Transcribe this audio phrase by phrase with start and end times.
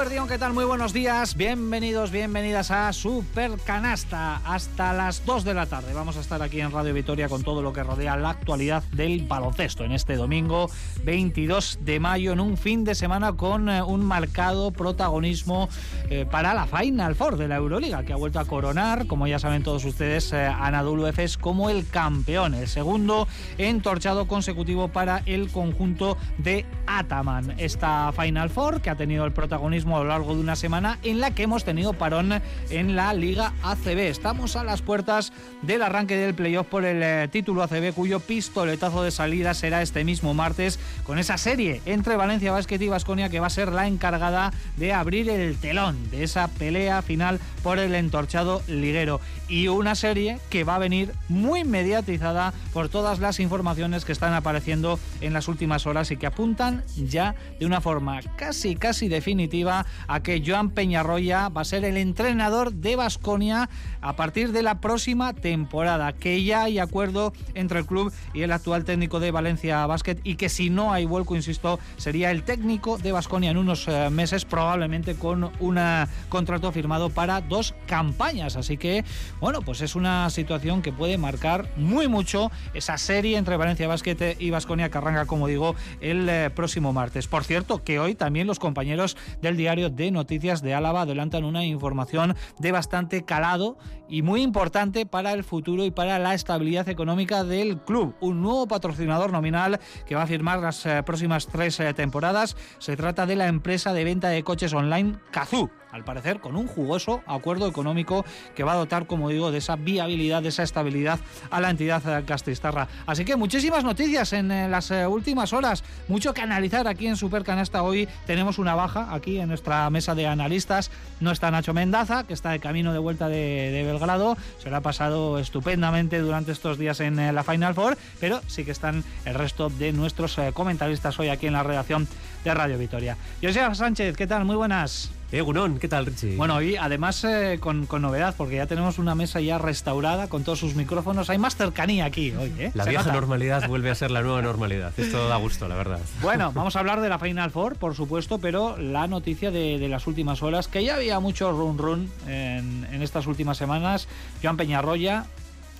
[0.00, 0.54] Eguardión, ¿qué tal?
[0.54, 1.36] Muy buenos días.
[1.36, 4.36] Bienvenidos, bienvenidas a Super Canasta.
[4.46, 7.60] Hasta las 2 de la tarde vamos a estar aquí en Radio Vitoria con todo
[7.60, 10.70] lo que rodea la actualidad del baloncesto en este domingo
[11.04, 15.68] 22 de mayo, en un fin de semana con eh, un marcado protagonismo
[16.08, 19.38] eh, para la Final Four de la Euroliga, que ha vuelto a coronar, como ya
[19.38, 22.54] saben todos ustedes, eh, Anadolu Efes como el campeón.
[22.54, 23.28] El segundo
[23.58, 27.54] entorchado consecutivo para el conjunto de Ataman.
[27.58, 31.20] Esta Final Four que ha tenido el protagonismo a lo largo de una semana en
[31.20, 32.40] la que hemos tenido parón
[32.70, 33.98] en la Liga ACB.
[33.98, 39.10] Estamos a las puertas del arranque del playoff por el título ACB cuyo pistoletazo de
[39.10, 43.46] salida será este mismo martes con esa serie entre Valencia Basket y Vasconia que va
[43.48, 48.62] a ser la encargada de abrir el telón de esa pelea final por el entorchado
[48.66, 49.20] liguero.
[49.48, 54.34] Y una serie que va a venir muy mediatizada por todas las informaciones que están
[54.34, 59.86] apareciendo en las últimas horas y que apuntan ya de una forma casi casi definitiva
[60.06, 63.68] a que Joan Peñarroya va a ser el entrenador de Basconia
[64.00, 68.52] a partir de la próxima temporada, que ya hay acuerdo entre el club y el
[68.52, 72.96] actual técnico de Valencia Basket y que si no hay vuelco, insisto, sería el técnico
[72.96, 75.80] de Basconia en unos eh, meses, probablemente con un
[76.28, 78.56] contrato firmado para dos campañas.
[78.56, 79.04] Así que,
[79.40, 84.36] bueno, pues es una situación que puede marcar muy mucho esa serie entre Valencia Basket
[84.38, 87.26] y Basconia que arranca, como digo, el eh, próximo martes.
[87.26, 91.64] Por cierto, que hoy también los compañeros del diario de Noticias de Álava adelantan una
[91.64, 93.76] información de bastante calado
[94.10, 98.14] y muy importante para el futuro y para la estabilidad económica del club.
[98.20, 102.56] Un nuevo patrocinador nominal que va a firmar las eh, próximas tres eh, temporadas.
[102.78, 106.66] Se trata de la empresa de venta de coches online Kazoo al parecer con un
[106.66, 108.24] jugoso acuerdo económico
[108.54, 111.20] que va a dotar, como digo, de esa viabilidad, de esa estabilidad
[111.50, 112.88] a la entidad castistarra.
[113.06, 117.16] Así que muchísimas noticias en eh, las eh, últimas horas, mucho que analizar aquí en
[117.16, 118.08] Supercanasta hoy.
[118.26, 120.90] Tenemos una baja aquí en nuestra mesa de analistas.
[121.20, 124.36] No está Nacho Mendaza, que está de camino de vuelta de, Belgrado.
[124.58, 128.64] Se lo ha pasado estupendamente durante estos días en eh, la Final Four, pero sí
[128.64, 132.06] que están el resto de nuestros comentaristas hoy aquí en la redacción
[132.44, 133.16] de Radio Vitoria.
[133.42, 134.44] José Sánchez, ¿qué tal?
[134.44, 135.19] Muy buenas.
[135.32, 136.34] Eh, Gunón, ¿qué tal, Richie?
[136.34, 140.58] Bueno, y además eh, con, novedad, porque ya tenemos una mesa ya restaurada con todos
[140.58, 141.30] sus micrófonos.
[141.30, 142.72] Hay más cercanía aquí hoy, ¿eh?
[142.74, 144.92] La vieja normalidad vuelve a ser la nueva normalidad.
[144.96, 146.00] Esto da gusto, la verdad.
[146.20, 150.08] Bueno, vamos a hablar de la Final Four, por supuesto, pero la noticia de, las
[150.08, 154.08] últimas horas, que ya había mucho run run en, estas últimas semanas.
[154.42, 155.26] Joan Peñarroya,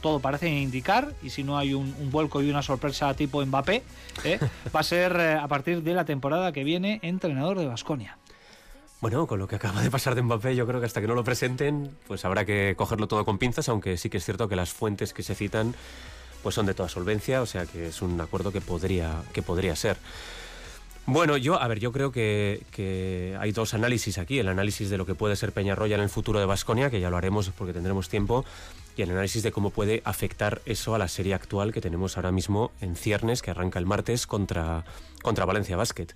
[0.00, 3.82] todo parece indicar, y si no hay un, vuelco y una sorpresa tipo Mbappé,
[4.22, 4.38] ¿eh?
[4.74, 8.16] va a ser eh, a partir de la temporada que viene entrenador de Basconia.
[9.00, 11.14] Bueno, con lo que acaba de pasar de Mbappé, yo creo que hasta que no
[11.14, 14.56] lo presenten, pues habrá que cogerlo todo con pinzas, aunque sí que es cierto que
[14.56, 15.74] las fuentes que se citan
[16.42, 19.74] pues son de toda solvencia, o sea que es un acuerdo que podría, que podría
[19.74, 19.96] ser.
[21.06, 24.38] Bueno, yo, a ver, yo creo que, que, hay dos análisis aquí.
[24.38, 27.10] El análisis de lo que puede ser Peñarroya en el futuro de Basconia, que ya
[27.10, 28.44] lo haremos porque tendremos tiempo,
[28.96, 32.32] y el análisis de cómo puede afectar eso a la serie actual que tenemos ahora
[32.32, 34.84] mismo en ciernes, que arranca el martes contra,
[35.22, 36.08] contra Valencia Basket.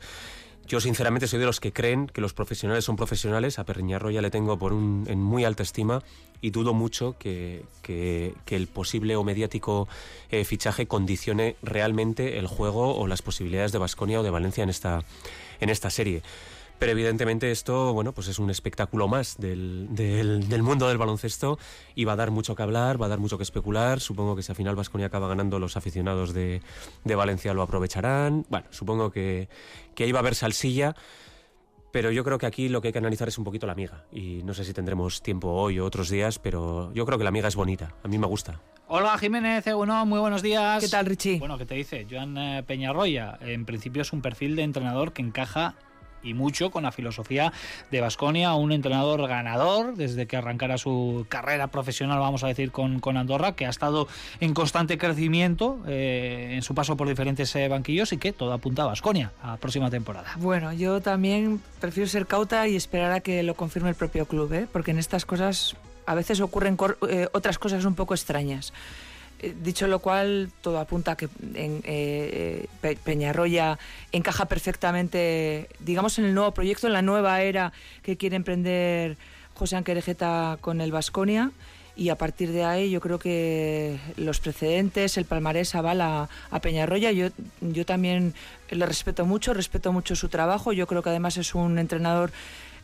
[0.67, 3.59] Yo sinceramente soy de los que creen que los profesionales son profesionales.
[3.59, 6.03] A Perriñarro ya le tengo por un, en muy alta estima
[6.41, 7.65] y dudo mucho que,
[8.51, 9.89] el posible o mediático
[10.31, 14.71] eh, fichaje condicione realmente el juego o las posibilidades de Basconia o de Valencia en
[14.71, 15.03] esta,
[15.61, 16.23] en esta serie.
[16.79, 21.59] Pero evidentemente esto, bueno, pues es un espectáculo más del, del, mundo del baloncesto
[21.95, 24.01] y va a dar mucho que hablar, va a dar mucho que especular.
[24.01, 26.63] Supongo que si al final Vasconia acaba ganando, los aficionados de,
[27.05, 28.45] de Valencia lo aprovecharán.
[28.49, 29.49] Bueno, supongo que,
[29.95, 30.95] que ahí va a haber salsilla
[31.95, 34.05] pero yo creo que aquí lo que hay que analizar es un poquito la amiga.
[34.11, 37.29] Y no sé si tendremos tiempo hoy o otros días, pero yo creo que la
[37.29, 37.95] amiga es bonita.
[38.03, 38.61] A mí me gusta.
[38.89, 40.83] Hola Jiménez, bueno, muy buenos días.
[40.83, 41.39] ¿Qué tal, Richie?
[41.39, 42.05] Bueno, ¿qué te dice?
[42.11, 45.77] Joan eh, Peñarroya, en principio es un perfil de entrenador que encaja
[46.25, 47.53] y mucho con la filosofía
[47.91, 53.01] de Basconia, un entrenador ganador desde que arrancara su carrera profesional, vamos a decir, con,
[53.01, 54.09] con Andorra, que ha estado
[54.41, 58.83] en constante crecimiento eh, en su paso por diferentes eh, banquillos y que todo apunta
[58.83, 60.33] a Basconia a próxima temporada.
[60.37, 64.53] Bueno, yo también prefiero ser cauta y esperar a que lo confirme el propio club,
[64.53, 64.67] ¿eh?
[64.73, 65.77] porque en estas cosas
[66.07, 66.77] a veces ocurren
[67.33, 68.73] otras cosas un poco extrañas.
[69.41, 72.67] Eh, dicho lo cual, todo apunta a que en, eh,
[73.05, 73.79] Peñarroya
[74.13, 77.73] encaja perfectamente, digamos, en el nuevo proyecto, en la nueva era
[78.03, 79.17] que quiere emprender
[79.55, 81.51] José Anquerejeta con el Vasconia.
[81.97, 87.13] Y a partir de ahí yo creo que los precedentes, el palmarés avala a Peñarroya.
[87.13, 87.29] Yo,
[87.61, 88.35] yo también
[88.71, 90.73] le respeto mucho, respeto mucho su trabajo.
[90.73, 92.33] Yo creo que además es un entrenador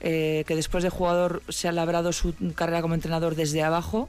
[0.01, 4.09] eh, que después de jugador se ha labrado su carrera como entrenador desde abajo.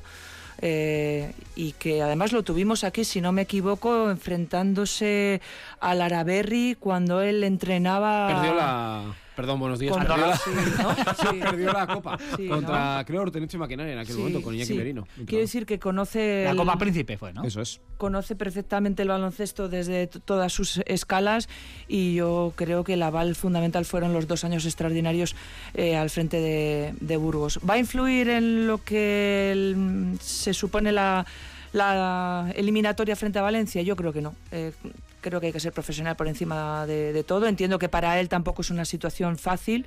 [0.60, 5.42] Eh, y que además lo tuvimos aquí, si no me equivoco, enfrentándose
[5.80, 8.28] al Araberri cuando él entrenaba.
[8.28, 9.94] Perdió la Perdón, buenos días.
[9.96, 10.50] Con- Perdió la, sí,
[10.82, 10.96] ¿no?
[11.32, 11.40] Sí.
[11.40, 14.78] perdió la copa Sí, contra, creo, Orteneche Maquinaria en aquel Sí, momento, con Iñaki sí.
[14.78, 15.08] Merino.
[15.26, 17.44] Quiero decir que conoce La el- Copa Príncipe fue, ¿no?
[17.44, 17.80] Eso es.
[17.98, 21.48] conoce perfectamente el baloncesto desde todas sus escalas
[21.88, 25.36] y yo creo que el aval fundamental fueron los dos años extraordinarios
[25.76, 27.60] eh, al frente de, de Burgos.
[27.68, 31.26] ¿Va a influir en lo que el- se supone la,
[31.74, 33.82] la eliminatoria frente a Valencia?
[33.82, 34.36] Yo creo que no.
[34.52, 34.74] Eh,
[35.22, 37.48] creo que hay que ser profesional por encima de, de todo.
[37.48, 39.86] Entiendo que para él tampoco es una situación fácil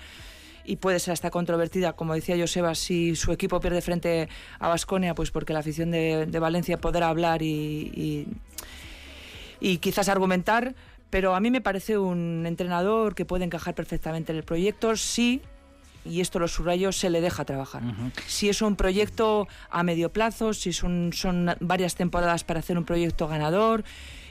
[0.64, 4.28] y puede ser hasta controvertida, como decía Joseba, si su equipo pierde frente
[4.58, 8.26] a Basconia, pues porque la afición de, de Valencia podrá hablar y, y,
[9.60, 10.74] y quizás argumentar,
[11.10, 15.42] pero a mí me parece un entrenador que puede encajar perfectamente en el proyecto si,
[16.04, 17.82] y esto lo subrayo, se le deja trabajar.
[18.26, 22.84] Si es un proyecto a medio plazo, si son, son varias temporadas para hacer un
[22.84, 23.84] proyecto ganador,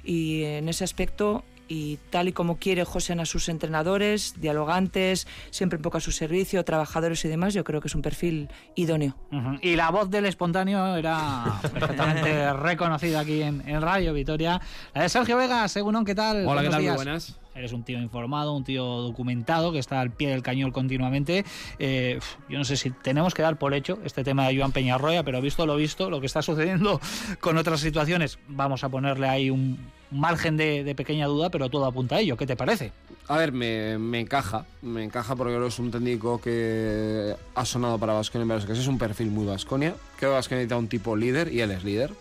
[0.04, 5.78] y en ese aspecto y tal y como quiere José a sus entrenadores, dialogantes, siempre
[5.78, 9.16] un poco a su servicio, trabajadores y demás, yo creo que es un perfil idóneo.
[9.62, 14.62] Y la voz del espontáneo era perfectamente reconocida aquí en, en Radio Vitoria.
[14.94, 16.46] La de Sergio Vega, según ¿qué tal?
[16.46, 16.84] Hola, Buenos ¿qué tal?
[16.84, 17.43] Muy buenas.
[17.56, 21.46] Eres un tío informado, un tío documentado que está al pie del cañón continuamente.
[21.80, 22.20] Eh,
[22.50, 25.42] yo no sé si tenemos que dar por hecho este tema de Joan Peñarroya, pero
[25.42, 27.00] visto lo visto, lo que está sucediendo
[27.40, 29.78] con otras situaciones, vamos a ponerle ahí un
[30.12, 32.38] margen de, de pequeña duda, pero todo apunta a ello.
[32.38, 32.92] ¿Qué te parece?
[33.28, 34.66] A ver, me, me encaja.
[34.82, 38.80] Me encaja porque creo que es un técnico que ha sonado para Vasconia en ocasiones.
[38.80, 39.96] Es un perfil muy Vasconia.
[40.18, 42.12] Creo que Vasconia necesita un tipo líder y él es líder.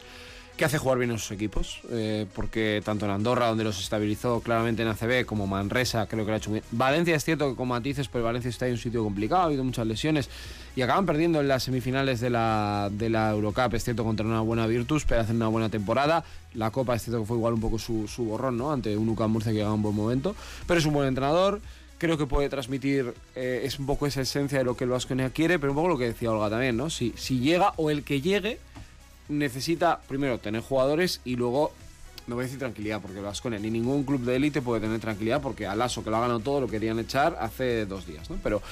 [0.57, 1.81] Que hace jugar bien a sus equipos.
[1.91, 6.31] eh, porque tanto en Andorra, donde los estabilizó claramente en ACB, como Manresa, creo que
[6.31, 6.63] lo ha hecho bien.
[6.71, 9.65] Valencia es cierto que con matices, pero Valencia está en un sitio complicado, ha habido
[9.65, 10.29] muchas lesiones.
[10.77, 14.41] Y acaban perdiendo en las semifinales de la, de la Eurocup, es cierto, contra una
[14.41, 16.25] buena Virtus, pero hacen una buena temporada.
[16.55, 18.73] La Copa es cierto que fue igual un poco su, su borrón, ¿no?
[18.73, 20.35] Ante un UCAM Murcia que llega a un buen momento.
[20.67, 21.61] Pero es un buen entrenador.
[21.99, 25.31] Creo que puede transmitir, eh, es un poco esa esencia de lo que el Vasconia
[25.31, 26.91] quiere, pero un poco lo que decía Olga también, ¿no?
[26.91, 28.59] Si, si llega o el que llegue
[29.29, 31.73] necesita primero tener jugadores y luego
[32.27, 35.43] me voy a decir tranquilidad, porque el ni ningún club de élite puede tener tranquilidad,
[35.43, 38.39] porque al Lasso, que lo ha ganado todo, lo querían echar hace dos días, ¿no?
[38.43, 38.63] Pero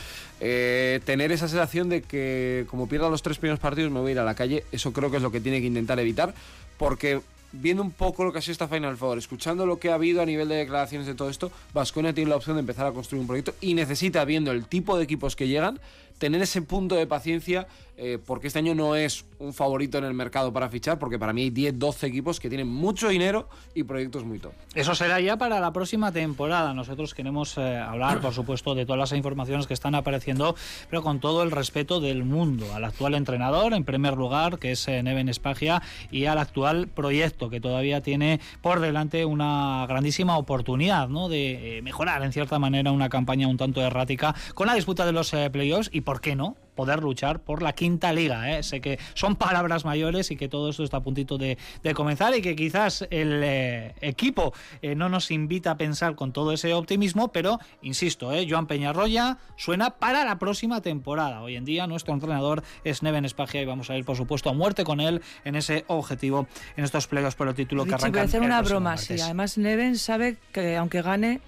[0.40, 4.12] eh, tener esa sensación de que como pierda los tres primeros partidos me voy a
[4.12, 6.32] ir a la calle, eso creo que es lo que tiene que intentar evitar,
[6.78, 7.20] porque
[7.52, 10.22] viendo un poco lo que ha sido esta Final Four, escuchando lo que ha habido
[10.22, 13.20] a nivel de declaraciones de todo esto, Vasconia tiene la opción de empezar a construir
[13.20, 15.80] un proyecto y necesita, viendo el tipo de equipos que llegan,
[16.20, 20.12] tener ese punto de paciencia, eh, porque este año no es un favorito en el
[20.12, 23.84] mercado para fichar, porque para mí hay 10, 12 equipos que tienen mucho dinero y
[23.84, 24.52] proyectos muy top.
[24.74, 26.74] Eso será ya para la próxima temporada.
[26.74, 30.54] Nosotros queremos eh, hablar, por supuesto, de todas las informaciones que están apareciendo,
[30.90, 32.66] pero con todo el respeto del mundo.
[32.74, 35.80] Al actual entrenador, en primer lugar, que es eh, Neven Espagia,
[36.10, 41.30] y al actual proyecto, que todavía tiene por delante una grandísima oportunidad ¿no?
[41.30, 45.30] de mejorar, en cierta manera, una campaña un tanto errática con la disputa de los
[45.50, 48.50] playoffs y, ¿por qué no?, poder luchar por la quinta liga.
[48.50, 48.64] ¿eh?
[48.64, 52.34] Sé que son palabras mayores y que todo esto está a puntito de, de comenzar
[52.34, 56.74] y que quizás el eh, equipo eh, no nos invita a pensar con todo ese
[56.74, 58.44] optimismo, pero insisto, ¿eh?
[58.50, 61.42] Joan Peñarroya suena para la próxima temporada.
[61.42, 64.52] Hoy en día nuestro entrenador es Neven Espagia y vamos a ir, por supuesto, a
[64.52, 68.18] muerte con él en ese objetivo en estos playoffs por el título que Richie, voy
[68.18, 69.20] arrancan a hacer una broma, martes.
[69.20, 69.20] sí.
[69.20, 71.40] Además, Neven sabe que aunque gane,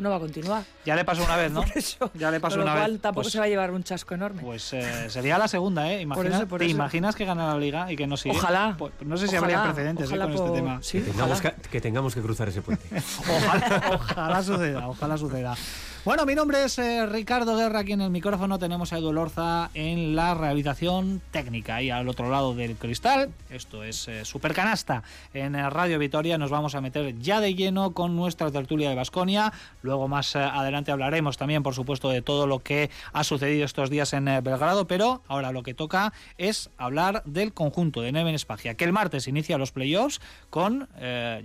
[0.00, 0.62] no va a continuar.
[0.84, 1.62] Ya le pasó una vez, ¿no?
[1.64, 2.10] Por eso.
[2.14, 3.00] Ya le pasó Con lo una cual, vez.
[3.00, 4.42] tampoco Pues- se va a llevar un chasco enorme.
[4.42, 6.00] Pues eh, sería la segunda, ¿eh?
[6.02, 6.74] Imagina- eso, por ¿Te eso.
[6.74, 8.36] imaginas que gana la liga y que no sigue?
[8.36, 8.74] Ojalá.
[8.78, 10.08] Pues, no sé si Ojalá, habría precedentes ¿eh?
[10.08, 10.78] ojalá con este por- tema.
[10.82, 12.84] Sí, Tengamos que, que tengamos que cruzar ese puente.
[13.28, 15.54] Ojalá, ojalá suceda, ojalá suceda.
[16.02, 19.68] Bueno, mi nombre es eh, Ricardo Guerra, aquí en el micrófono tenemos a Edu Lorza
[19.74, 21.82] en la rehabilitación técnica.
[21.82, 25.02] Y al otro lado del cristal, esto es eh, Supercanasta.
[25.34, 28.94] En eh, Radio Vitoria, nos vamos a meter ya de lleno con nuestra tertulia de
[28.94, 29.52] Basconia,
[29.82, 33.90] luego más eh, adelante hablaremos también, por supuesto, de todo lo que ha sucedido estos
[33.90, 38.72] días en Belgrado, pero ahora lo que toca es hablar del conjunto de Neven Espagia,
[38.72, 40.88] que el martes inicia los playoffs con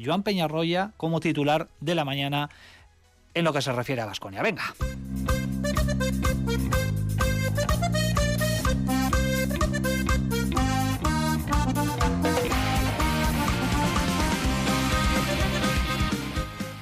[0.03, 2.49] Joan Peñarroya como titular de la mañana
[3.35, 4.41] en lo que se refiere a Vasconia.
[4.41, 4.73] Venga.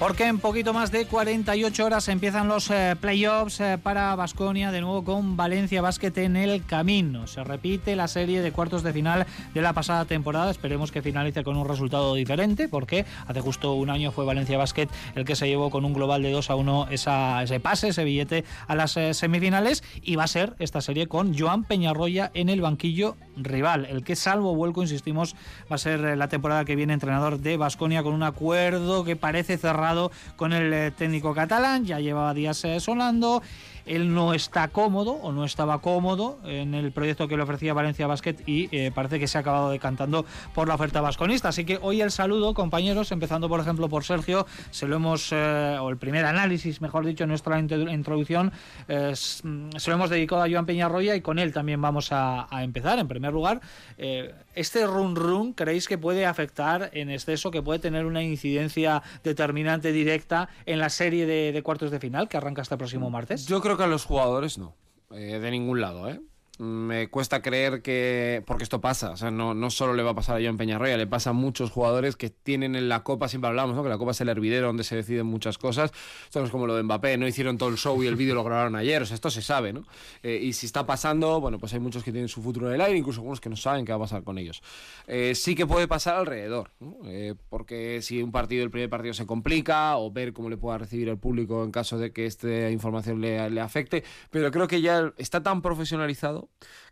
[0.04, 4.82] Porque en poquito más de 48 horas empiezan los eh, playoffs eh, para Basconia, de
[4.82, 7.26] nuevo con Valencia Basket en el camino.
[7.26, 10.52] Se repite la serie de cuartos de final de la pasada temporada.
[10.52, 14.90] Esperemos que finalice con un resultado diferente, porque hace justo un año fue Valencia Basket
[15.16, 18.04] el que se llevó con un global de 2 a 1 esa, ese pase, ese
[18.04, 19.86] billete a las eh, semifinales.
[20.02, 23.86] Y va a ser esta serie con Joan Peñarroya en el banquillo rival.
[23.86, 25.38] El que salvo vuelco, insistimos,
[25.72, 29.58] va a ser la temporada que viene entrenador de Basconia con un acuerdo que parece
[29.58, 29.93] cerrado
[30.36, 31.86] con el eh, técnico catalán.
[31.86, 33.42] Ya llevaba días eh, sonando
[33.86, 38.08] él no está cómodo o no estaba cómodo en el proyecto que le ofrecía Valencia
[38.08, 41.50] Basket y eh, parece que se ha acabado decantando por la oferta vasconista.
[41.50, 45.78] Así que hoy el saludo, compañeros, empezando por ejemplo por Sergio, se lo hemos, eh,
[45.80, 48.52] o el primer análisis, mejor dicho, en nuestra introducción,
[48.88, 53.00] eh, se lo hemos dedicado a Joan Peñarroya y con él también vamos a, empezar.
[53.00, 53.62] En primer lugar,
[53.98, 59.92] este run run, ¿creéis que puede afectar en exceso, que puede tener una incidencia determinante
[59.92, 63.46] directa en la serie de, de cuartos de final que arranca este próximo martes?
[63.48, 64.76] Yo creo creo que a los jugadores no.
[65.12, 66.22] Eh, de ningún lado, ¿eh?
[66.60, 68.44] Me cuesta creer que.
[68.46, 69.12] Porque esto pasa.
[69.12, 71.34] O sea, no, no solo le va a pasar a John Peñarroya, le pasa a
[71.34, 73.84] muchos jugadores que tienen en la Copa, siempre hablamos, ¿no?
[73.84, 75.92] Que la Copa es el hervidero donde se deciden muchas cosas.
[76.26, 78.44] Esto es como lo de Mbappé, no hicieron todo el show y el vídeo lo
[78.44, 79.02] grabaron ayer.
[79.02, 79.84] O sea, esto se sabe, ¿no?
[80.22, 82.82] Eh, y si está pasando, bueno, pues hay muchos que tienen su futuro en el
[82.82, 84.62] aire, incluso algunos que no saben qué va a pasar con ellos.
[85.08, 86.70] Eh, sí que puede pasar alrededor,
[87.06, 90.78] eh, porque si un partido, el primer partido se complica, o ver cómo le pueda
[90.78, 94.82] recibir el público en caso de que esta información le, le afecte, pero creo que
[94.82, 96.43] ya está tan profesionalizado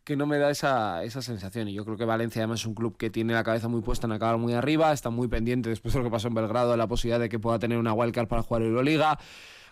[0.03, 1.67] que no me da esa, esa sensación.
[1.67, 4.07] Y yo creo que Valencia además es un club que tiene la cabeza muy puesta
[4.07, 6.77] en acabar muy arriba, está muy pendiente después de lo que pasó en Belgrado de
[6.77, 9.17] la posibilidad de que pueda tener una wildcard para jugar Euroliga.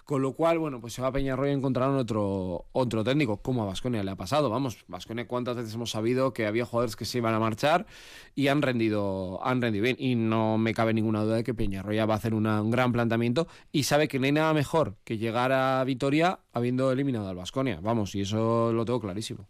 [0.09, 3.61] Con lo cual, bueno, pues se va a Peñarroya y encontraron otro, otro técnico, como
[3.61, 4.49] a Vasconia le ha pasado.
[4.49, 7.85] Vamos, Vasconia, ¿cuántas veces hemos sabido que había jugadores que se iban a marchar
[8.33, 9.97] y han rendido, han rendido bien?
[9.99, 13.47] Y no me cabe ninguna duda de que Peñarroya va a hacer un gran planteamiento
[13.71, 17.79] y sabe que no hay nada mejor que llegar a Vitoria habiendo eliminado al Vasconia.
[17.79, 19.47] Vamos, y eso lo tengo clarísimo.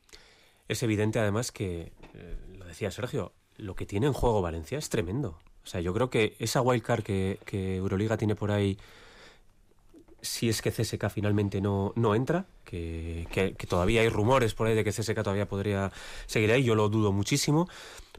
[0.70, 4.88] Es evidente además que, eh, lo decía Sergio, lo que tiene en juego Valencia es
[4.90, 5.40] tremendo.
[5.64, 8.78] O sea, yo creo que esa wildcard que, que Euroliga tiene por ahí,
[10.22, 14.76] si es que CSK finalmente no, no entra, que, que, todavía hay rumores por ahí
[14.76, 15.92] de que CSK todavía podría
[16.28, 17.68] seguir ahí, yo lo dudo muchísimo,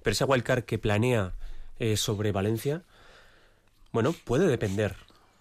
[0.02, 1.34] pero esa wildcard que planea
[1.78, 2.82] eh, sobre Valencia,
[3.92, 4.96] bueno, puede depender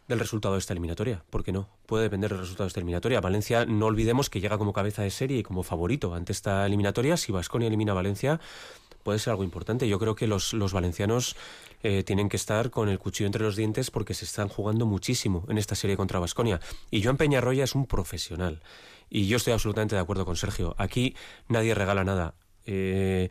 [0.09, 1.23] del resultado de esta eliminatoria.
[1.29, 1.69] ¿Por qué no?
[1.85, 3.21] Puede depender del resultado de esta eliminatoria.
[3.21, 7.15] Valencia, no olvidemos que llega como cabeza de serie y como favorito ante esta eliminatoria.
[7.15, 8.41] Si Vasconia elimina a Valencia,
[9.03, 9.87] puede ser algo importante.
[9.87, 11.35] Yo creo que los, los valencianos
[11.83, 15.45] eh, tienen que estar con el cuchillo entre los dientes porque se están jugando muchísimo
[15.47, 16.59] en esta serie contra Vasconia.
[16.89, 18.61] Y Joan Peñarroya es un profesional.
[19.11, 20.73] Y yo estoy absolutamente de acuerdo con Sergio.
[20.79, 21.15] Aquí
[21.47, 22.33] nadie regala nada.
[22.65, 23.29] Eh,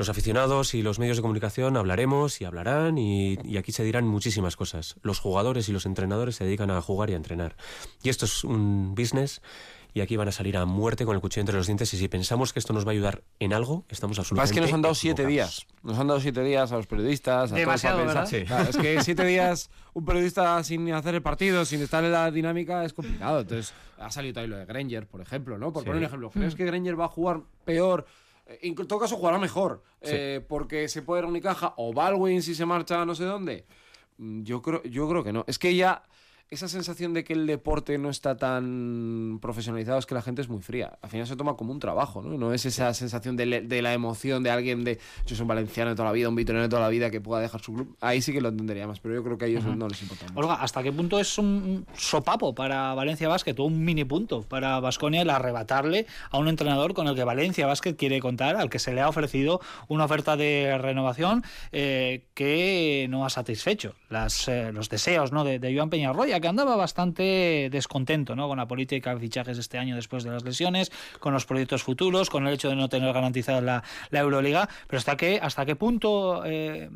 [0.00, 4.56] los aficionados y los medios de comunicación hablaremos y hablarán y, aquí se dirán muchísimas
[4.56, 4.96] cosas.
[5.02, 7.54] Los jugadores y los entrenadores se dedican a jugar y a entrenar.
[8.02, 9.42] Y esto es un business
[9.92, 12.08] y aquí van a salir a muerte con el cuchillo entre los dientes y si
[12.08, 14.80] pensamos que esto nos va a ayudar en algo, estamos absolutamente Es que nos han
[14.80, 15.66] dado siete días.
[15.82, 19.68] Nos han dado siete días a los periodistas, a Demasiado, todos es que siete días
[19.92, 23.40] un periodista sin hacer el partido, sin estar en la dinámica, es complicado.
[23.40, 25.74] Entonces, ha salido ahí lo de Granger, por ejemplo, ¿no?
[25.74, 26.30] Por poner un ejemplo.
[26.30, 28.06] ¿Crees que Granger va a jugar peor
[28.62, 32.54] en todo caso jugará mejor, eh, porque se puede ir a Unicaja o Baldwin si
[32.54, 33.64] se marcha no sé dónde.
[34.18, 35.44] Mm, yo creo, yo creo que no.
[35.46, 36.02] Es que ya
[36.50, 40.48] esa sensación de que el deporte no está tan profesionalizado es que la gente es
[40.48, 40.98] muy fría.
[41.00, 42.36] Al final se toma como un trabajo, ¿no?
[42.36, 45.96] No es esa sensación de, la emoción de alguien de yo soy un valenciano de
[45.96, 47.96] toda la vida, un vitoriano de toda la vida que pueda dejar su club.
[48.00, 50.24] Ahí sí que lo entendería más, pero yo creo que a ellos no les importa
[50.26, 50.40] mucho.
[50.40, 54.80] Olga, ¿hasta qué punto es un sopapo para Valencia Basket o un mini punto para
[54.80, 58.80] Vasconia el arrebatarle a un entrenador con el que Valencia Basket quiere contar, al que
[58.80, 64.72] se le ha ofrecido una oferta de renovación eh, que no ha satisfecho las, eh,
[64.72, 65.44] los deseos ¿no?
[65.44, 66.39] de, de Joan Peñarroya?
[66.40, 68.48] Que andaba bastante descontento ¿no?
[68.48, 72.30] con la política de fichajes este año después de las lesiones, con los proyectos futuros,
[72.30, 73.60] con el hecho de no tener garantizada
[74.10, 76.44] la, Euroliga, pero hasta qué, hasta qué punto...
[76.44, 76.90] Eh,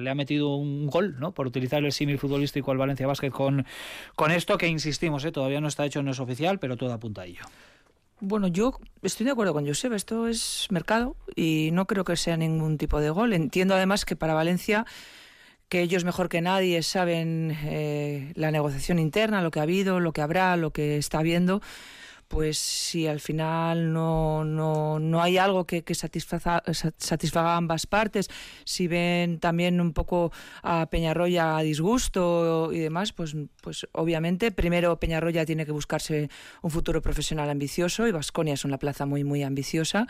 [0.00, 1.32] le ha metido un gol, ¿no?
[1.32, 3.66] Por utilizar el símil futbolístico al Valencia Basket con,
[4.14, 5.32] con esto que insistimos, ¿eh?
[5.32, 7.42] todavía no está hecho, no es oficial, pero todo apunta a ello.
[8.20, 12.36] Bueno, yo estoy de acuerdo con Josep, esto es mercado y no creo que sea
[12.36, 13.32] ningún tipo de gol.
[13.32, 14.86] Entiendo además que para Valencia
[15.68, 20.12] que ellos mejor que nadie saben eh, la negociación interna, lo que ha habido, lo
[20.12, 21.60] que habrá, lo que está habiendo,
[22.28, 26.62] pues si al final no, no, no hay algo que, que satisfaga,
[26.98, 28.28] satisfaga, ambas partes,
[28.64, 34.98] si ven también un poco a Peñarroya a disgusto y demás, pues, pues obviamente primero
[34.98, 36.30] Peñarroya tiene que buscarse
[36.62, 40.06] un futuro profesional ambicioso y Vasconia es una plaza muy, muy ambiciosa.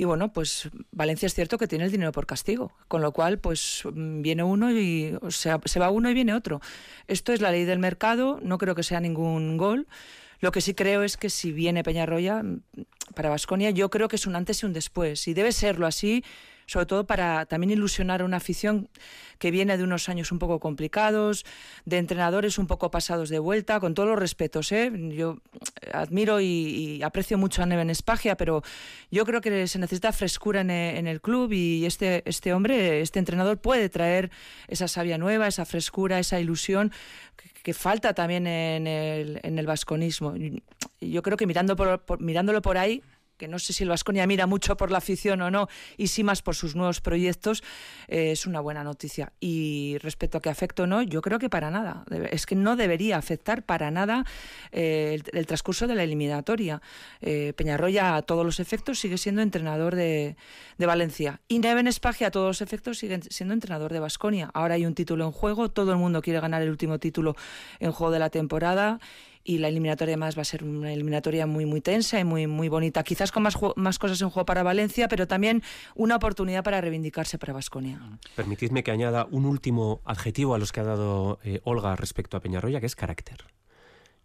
[0.00, 3.40] Y bueno, pues Valencia es cierto que tiene el dinero por castigo, con lo cual
[3.40, 6.60] pues viene uno y se va uno y viene otro.
[7.08, 9.88] Esto es la ley del mercado, no creo que sea ningún gol.
[10.40, 12.42] Lo que sí creo es que si viene Peñarroya
[13.14, 15.26] para Vasconia, yo creo que es un antes y un después.
[15.28, 16.24] Y debe serlo así
[16.68, 18.90] sobre todo para también ilusionar a una afición
[19.38, 21.46] que viene de unos años un poco complicados,
[21.86, 24.70] de entrenadores un poco pasados de vuelta, con todos los respetos.
[24.72, 24.92] ¿eh?
[25.16, 25.38] Yo
[25.92, 28.62] admiro y, aprecio mucho a Neven Espagia, pero
[29.10, 33.58] yo creo que se necesita frescura en el, club y este, este hombre, este entrenador
[33.58, 34.30] puede traer
[34.68, 36.92] esa savia nueva, esa frescura, esa ilusión
[37.62, 40.34] que, falta también en el, en el vasconismo.
[41.00, 41.76] Yo creo que mirando
[42.18, 43.02] mirándolo por ahí
[43.38, 46.24] que no sé si el Vasconia mira mucho por la afición o no, y sí
[46.24, 47.62] más por sus nuevos proyectos,
[48.08, 49.32] eh, es una buena noticia.
[49.40, 52.04] Y respecto a que afecte o no, yo creo que para nada.
[52.30, 54.24] Es que no debería afectar para nada
[54.72, 56.82] eh, el, transcurso de la eliminatoria.
[57.20, 60.36] Eh, Peñarroya, a todos los efectos, sigue siendo entrenador de,
[60.76, 61.40] de Valencia.
[61.48, 64.50] Y Neven Espagia, a todos los efectos, sigue siendo entrenador de Vasconia.
[64.52, 67.36] Ahora hay un título en juego, todo el mundo quiere ganar el último título
[67.78, 68.98] en juego de la temporada
[69.48, 72.68] y la eliminatoria además va a ser una eliminatoria muy muy tensa y muy muy
[72.68, 73.02] bonita.
[73.02, 75.62] Quizás con más, más cosas en juego para Valencia, pero también
[75.94, 77.98] una oportunidad para reivindicarse para Vasconia.
[78.36, 82.40] Permitidme que añada un último adjetivo a los que ha dado eh, Olga respecto a
[82.40, 83.46] Peñarroya, que es carácter.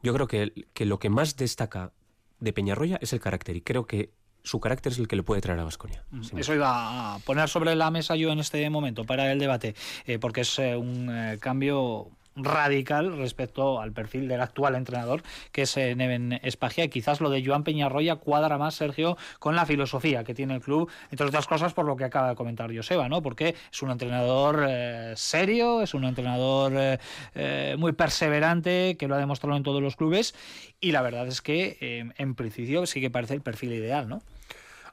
[0.01, 1.93] Yo creo que, que lo que más destaca
[2.41, 4.11] de Peñarroya es el carácter y creo que
[4.43, 6.03] su carácter es el que le puede traer a Vasconia.
[6.11, 9.73] Mm, eso iba a poner sobre la mesa yo en este momento para el debate,
[10.05, 15.77] eh, porque es eh, un cambio radical respecto al perfil del actual entrenador, que es
[15.77, 16.83] eh, Neven Espagia.
[16.85, 20.61] Y quizás lo de Joan Peñarroya cuadra más, Sergio, con la filosofía que tiene el
[20.61, 23.21] club, entre otras cosas por lo que acaba de comentar Joseba, ¿no?
[23.21, 26.99] Porque es un entrenador eh, serio, es un entrenador
[27.35, 30.35] eh, muy perseverante, que lo ha demostrado en todos los clubes,
[30.79, 31.77] y la verdad es que
[32.17, 34.21] en principio sí que parece el perfil ideal, ¿no?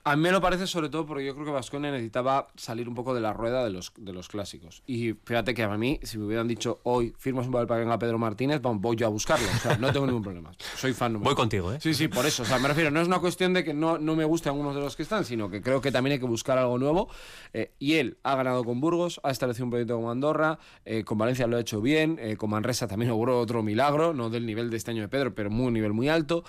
[0.02, 2.94] A mí me lo parece sobre todo porque yo creo que Vasconia necesitaba salir un
[2.94, 4.82] poco de la rueda de los, de los clásicos.
[4.86, 7.84] Y fíjate que a mí, si me hubieran dicho hoy firmas un papel para que
[7.84, 9.46] venga Pedro Martínez, voy yo a buscarlo.
[9.54, 10.52] O sea, no tengo ningún problema.
[10.76, 11.20] Soy fan.
[11.20, 11.78] voy contigo, ¿eh?
[11.80, 12.42] Sí, sí, por eso.
[12.44, 14.74] O sea, me refiero, no es una cuestión de que no, no me gusten algunos
[14.74, 17.08] de los que están, sino que creo que también hay que buscar algo nuevo.
[17.52, 21.18] Eh, y él ha ganado con Burgos, ha establecido un proyecto con Andorra, eh, con
[21.18, 24.70] Valencia lo ha hecho bien, eh, con Manresa también logró otro milagro, no del nivel
[24.70, 26.44] de este año de Pedro, pero muy un nivel muy alto.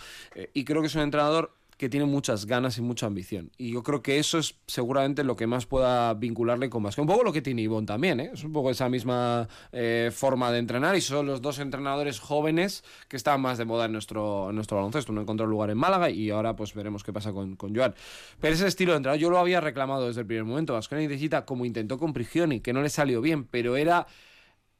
[0.53, 3.49] y creo que es un entrenador que tiene muchas ganas y mucha ambición.
[3.57, 7.09] Y yo creo que eso es seguramente lo que más pueda vincularle con Vasconia.
[7.09, 8.29] Un poco lo que tiene Ivonne también, ¿eh?
[8.35, 12.83] es un poco esa misma eh, forma de entrenar y son los dos entrenadores jóvenes
[13.07, 15.11] que están más de moda en nuestro, nuestro baloncesto.
[15.11, 17.95] Uno encontró lugar en Málaga y ahora pues veremos qué pasa con, con Joan.
[18.39, 20.73] Pero ese estilo de entrenador yo lo había reclamado desde el primer momento.
[20.73, 24.05] Vasconia necesita, como intentó con Prigioni, que no le salió bien, pero era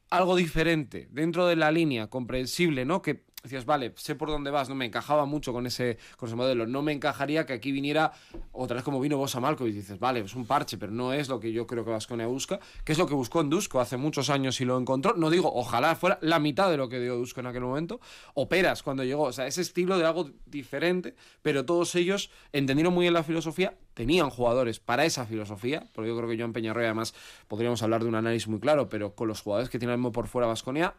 [0.08, 3.02] algo diferente, dentro de la línea, comprensible, ¿no?
[3.02, 6.36] Que decías, vale, sé por dónde vas, no me encajaba mucho con ese, con ese
[6.36, 6.66] modelo.
[6.66, 8.12] No me encajaría que aquí viniera
[8.52, 11.40] otra vez como vino Bosa y dices, vale, es un parche, pero no es lo
[11.40, 14.30] que yo creo que Vasconia busca, que es lo que buscó en Dusko hace muchos
[14.30, 15.14] años y lo encontró.
[15.14, 18.00] No digo, ojalá fuera la mitad de lo que dio Dusko en aquel momento.
[18.34, 23.02] Operas cuando llegó, o sea, ese estilo de algo diferente, pero todos ellos entendieron muy
[23.02, 26.88] bien la filosofía, tenían jugadores para esa filosofía, porque yo creo que yo en Peñarroya
[26.88, 27.14] además
[27.48, 30.28] podríamos hablar de un análisis muy claro, pero con los jugadores que tiene mismo por
[30.28, 30.94] fuera Vasconia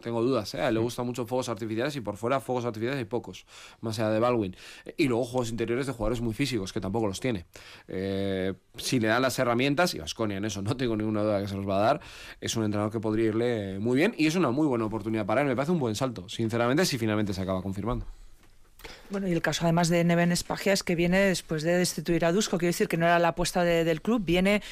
[0.00, 0.70] tengo dudas, ¿eh?
[0.70, 3.46] le gustan mucho fuegos artificiales y por fuera fuegos artificiales hay pocos,
[3.80, 4.56] más allá de Baldwin.
[4.96, 7.46] Y luego juegos interiores de jugadores muy físicos, que tampoco los tiene.
[7.88, 11.48] Eh, si le dan las herramientas, y Vasconia en eso no tengo ninguna duda que
[11.48, 12.00] se los va a dar,
[12.40, 15.40] es un entrenador que podría irle muy bien y es una muy buena oportunidad para
[15.40, 15.46] él.
[15.46, 18.06] Me parece un buen salto, sinceramente, si finalmente se acaba confirmando.
[19.10, 22.32] Bueno, y el caso además de Neven Espagia es que viene después de destituir a
[22.32, 24.62] Dusko, quiero decir que no era la apuesta del club, viene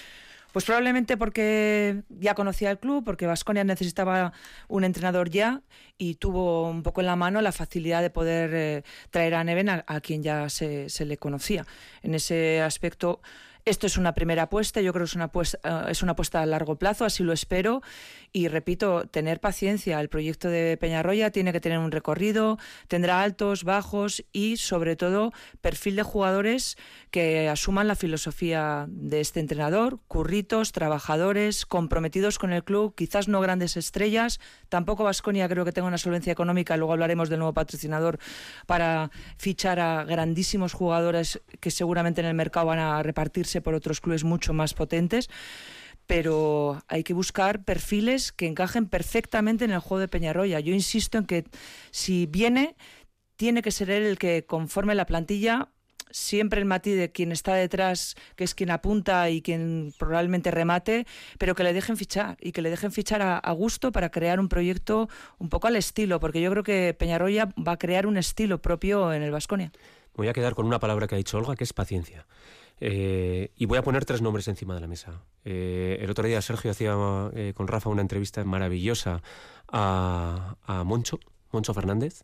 [0.55, 4.33] pues probablemente porque ya conocía el club, porque Vasconia necesitaba
[4.69, 5.63] un entrenador ya
[5.99, 9.69] y tuvo un poco en la mano la facilidad de poder eh, traer a Neven
[9.69, 11.67] a, quien ya se, se, le conocía.
[12.03, 13.21] En ese aspecto
[13.65, 16.43] esto es una primera apuesta, yo creo que es una apuesta, eh, es una apuesta
[16.43, 17.83] a largo plazo, así lo espero.
[18.33, 20.01] Y repito, tener paciencia.
[20.01, 25.33] El proyecto de Peñarroya tiene que tener un recorrido, tendrá altos, bajos y, sobre todo,
[25.61, 26.77] perfil de jugadores
[27.11, 33.41] que asuman la filosofía de este entrenador, curritos, trabajadores, comprometidos con el club, quizás no
[33.41, 34.41] grandes estrellas.
[34.69, 38.19] Tampoco Vasconia creo que tenga una solvencia económica, luego hablaremos del nuevo patrocinador
[38.67, 44.01] para fichar a grandísimos jugadores que seguramente en el mercado van a repartirse por otros
[44.01, 45.29] clubes mucho más potentes
[46.07, 50.61] pero hay que buscar perfiles que encajen perfectamente en el juego de Peñarroya.
[50.61, 51.45] Yo insisto en que
[51.91, 52.77] si viene,
[53.37, 55.71] tiene que ser él el que conforme la plantilla,
[56.11, 61.07] siempre el matiz de quien está detrás, que es quien apunta y quien probablemente remate,
[61.39, 64.39] pero que le dejen fichar y que le dejen fichar a, a gusto para crear
[64.39, 68.17] un proyecto un poco al estilo, porque yo creo que Peñarroya va a crear un
[68.17, 69.73] estilo propio en el Vasconia.
[70.15, 72.27] Voy a quedar con una palabra que ha dicho Olga, que es paciencia.
[72.81, 75.23] Eh, y voy a poner tres nombres encima de la mesa.
[75.45, 76.97] Eh, el otro día Sergio hacía
[77.35, 79.23] eh, con Rafa una entrevista maravillosa
[79.69, 81.21] a, Moncho,
[81.53, 82.23] Moncho Fernández.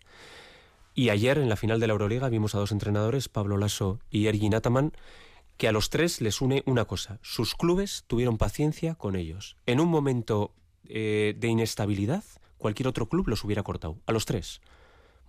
[0.95, 4.27] Y ayer, en la final de la Euroliga, vimos a dos entrenadores, Pablo Lasso y
[4.27, 4.93] Ergin Ataman,
[5.57, 7.19] que a los tres les une una cosa.
[7.23, 9.57] Sus clubes tuvieron paciencia con ellos.
[9.67, 10.53] En un momento
[10.85, 12.25] de inestabilidad,
[12.59, 13.99] cualquier otro club los hubiera cortado.
[14.07, 14.61] A los tres.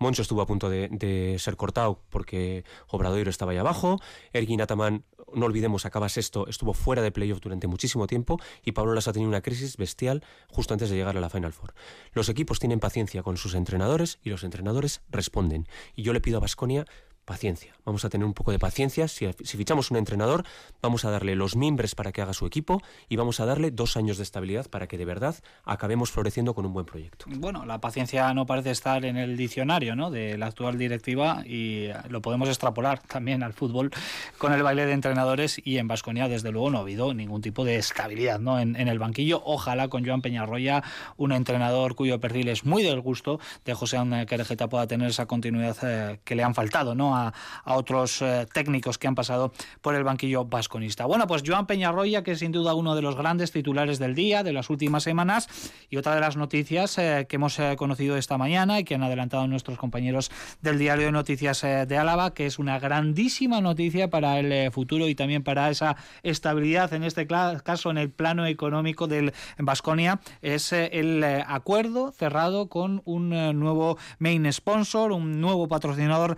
[0.01, 3.99] Moncho estuvo a punto de, ser cortado porque Obradoiro estaba ahí abajo.
[4.33, 8.39] Ergin Ataman, no olvidemos, acaba sexto, estuvo fuera de playoff durante muchísimo tiempo.
[8.65, 11.53] Y Pablo Las ha tenido una crisis bestial justo antes de llegar a la Final
[11.53, 11.75] Four.
[12.13, 15.67] Los equipos tienen paciencia con sus entrenadores y los entrenadores responden.
[15.95, 16.85] Y yo le pido a Basconia
[17.25, 17.73] paciencia.
[17.86, 19.07] Vamos a tener un poco de paciencia.
[19.07, 20.43] Si, fichamos un entrenador,
[20.81, 23.97] vamos a darle los mimbres para que haga su equipo y vamos a darle dos
[23.97, 27.25] años de estabilidad para que de verdad acabemos floreciendo con un buen proyecto.
[27.29, 30.12] Bueno, la paciencia no parece estar en el diccionario ¿no?
[30.12, 33.91] de la actual directiva y lo podemos extrapolar también al fútbol
[34.38, 37.65] con el baile de entrenadores y en Vasconia desde luego no ha habido ningún tipo
[37.65, 38.60] de estabilidad ¿no?
[38.60, 39.41] en, el banquillo.
[39.45, 40.84] Ojalá con Joan Peñarroya,
[41.17, 45.25] un entrenador cuyo perfil es muy del gusto de José Ángel Querejeta pueda tener esa
[45.25, 47.20] continuidad eh, que le han faltado ¿no?
[47.27, 51.05] A otros eh, técnicos que han pasado por el banquillo vasconista.
[51.05, 54.43] Bueno, pues Joan Peñarroya, que es sin duda uno de los grandes titulares del día,
[54.43, 55.47] de las últimas semanas,
[55.89, 59.03] y otra de las noticias eh, que hemos eh, conocido esta mañana y que han
[59.03, 60.31] adelantado nuestros compañeros
[60.62, 64.71] del diario de noticias eh, de Álava, que es una grandísima noticia para el eh,
[64.71, 70.19] futuro y también para esa estabilidad, en este caso en el plano económico del Vasconia,
[70.41, 73.29] es eh, el acuerdo cerrado con un
[73.60, 76.38] nuevo main sponsor, un nuevo patrocinador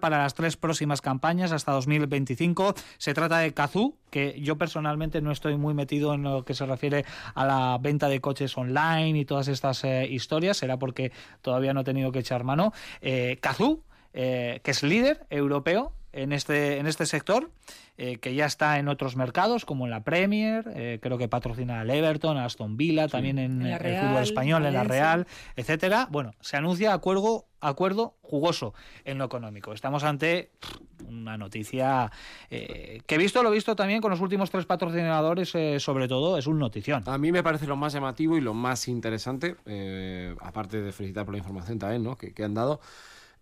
[0.00, 2.74] para las tres próximas campañas hasta 2025.
[2.98, 6.66] Se trata de Kazoo, que yo personalmente no estoy muy metido en lo que se
[6.66, 11.12] refiere a la venta de coches online y todas estas eh, historias, será porque
[11.42, 12.72] todavía no he tenido que echar mano.
[13.00, 13.38] Eh,
[14.12, 17.50] eh, que es líder europeo en este, en este sector,
[17.98, 21.80] eh, que ya está en otros mercados, como en la Premier, eh, creo que patrocina
[21.80, 23.12] al Everton, a Aston Villa, sí.
[23.12, 24.80] también en, en el Real, fútbol español, Valencia.
[24.82, 25.26] en la Real,
[25.56, 26.08] etcétera.
[26.10, 28.74] Bueno, se anuncia acuerdo, acuerdo jugoso
[29.04, 29.72] en lo económico.
[29.72, 30.50] Estamos ante
[31.08, 32.10] una noticia
[32.50, 36.46] eh, que visto lo visto también con los últimos tres patrocinadores, eh, sobre todo, es
[36.46, 37.02] un notición.
[37.06, 41.24] A mí me parece lo más llamativo y lo más interesante, eh, aparte de felicitar
[41.24, 42.16] por la información también ¿no?
[42.16, 42.80] que, que han dado,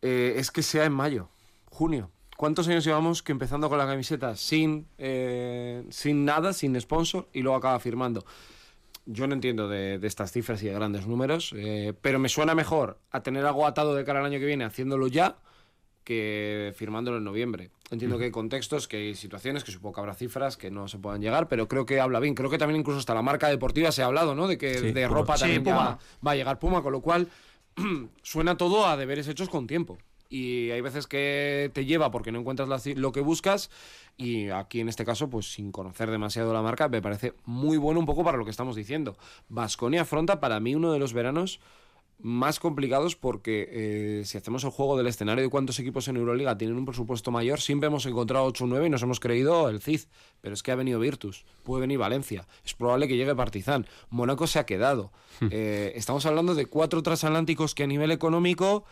[0.03, 1.29] eh, es que sea en mayo,
[1.71, 2.11] junio.
[2.37, 7.43] ¿Cuántos años llevamos que empezando con la camiseta sin, eh, sin nada, sin sponsor, y
[7.43, 8.25] luego acaba firmando?
[9.07, 12.55] Yo no entiendo de, de estas cifras y de grandes números, eh, pero me suena
[12.55, 15.37] mejor a tener algo atado de cara al año que viene haciéndolo ya
[16.05, 17.71] que firmándolo en noviembre.
[17.91, 20.99] Entiendo que hay contextos, que hay situaciones, que supongo que habrá cifras que no se
[20.99, 22.35] puedan llegar, pero creo que habla bien.
[22.35, 24.47] Creo que también incluso hasta la marca deportiva se ha hablado, ¿no?
[24.47, 25.99] De que Sí, de ropa Sí, también Puma.
[26.01, 27.29] ya va a llegar Puma, con lo cual
[28.23, 29.97] suena todo a deberes hechos con tiempo.
[30.29, 33.71] Y hay veces que te lleva porque no encuentras la lo que buscas
[34.17, 38.01] y aquí en este caso, pues sin conocer demasiado la marca, me parece muy bueno
[38.01, 39.17] un poco para lo que estamos diciendo.
[39.49, 41.61] Vasconia afronta para mí uno de los veranos
[42.21, 46.57] más complicados porque eh, si hacemos el juego del escenario de cuántos equipos en Euroliga
[46.57, 49.81] tienen un presupuesto mayor, siempre hemos encontrado 8 o 9 y nos hemos creído el
[49.81, 50.03] CID.
[50.41, 54.47] Pero es que ha venido Virtus, puede venir Valencia, es probable que llegue Partizan, Mónaco
[54.47, 55.13] se ha quedado.
[55.51, 58.85] Eh, estamos hablando de cuatro transatlánticos que a nivel económico...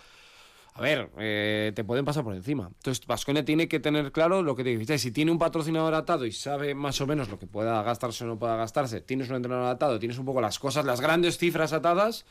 [0.74, 2.70] A ver, eh, te pueden pasar por encima.
[2.74, 4.98] Entonces, Vasconia tiene que tener claro lo que te dijiste.
[4.98, 8.26] Si tiene un patrocinador atado y sabe más o menos lo que pueda gastarse o
[8.26, 11.74] no pueda gastarse, tienes un entrenador atado, tienes un poco las cosas, las grandes cifras
[11.74, 12.24] atadas,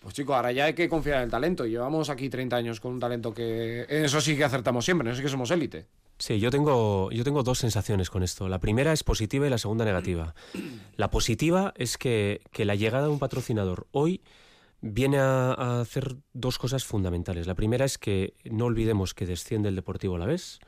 [0.00, 1.66] pues chico, ahora ya hay que confiar en el talento.
[1.66, 3.82] Llevamos aquí 30 años con un talento que...
[3.82, 5.86] en Eso sí que acertamos siempre, en eso sí que somos élite.
[6.16, 8.48] Sí, yo tengo, yo tengo dos sensaciones con esto.
[8.48, 10.34] La primera es positiva y la segunda negativa.
[10.96, 14.22] La positiva es que, que la llegada de un patrocinador hoy
[14.80, 17.46] viene a, a hacer dos cosas fundamentales.
[17.46, 20.60] La primera es que no olvidemos que desciende el Deportivo Alavés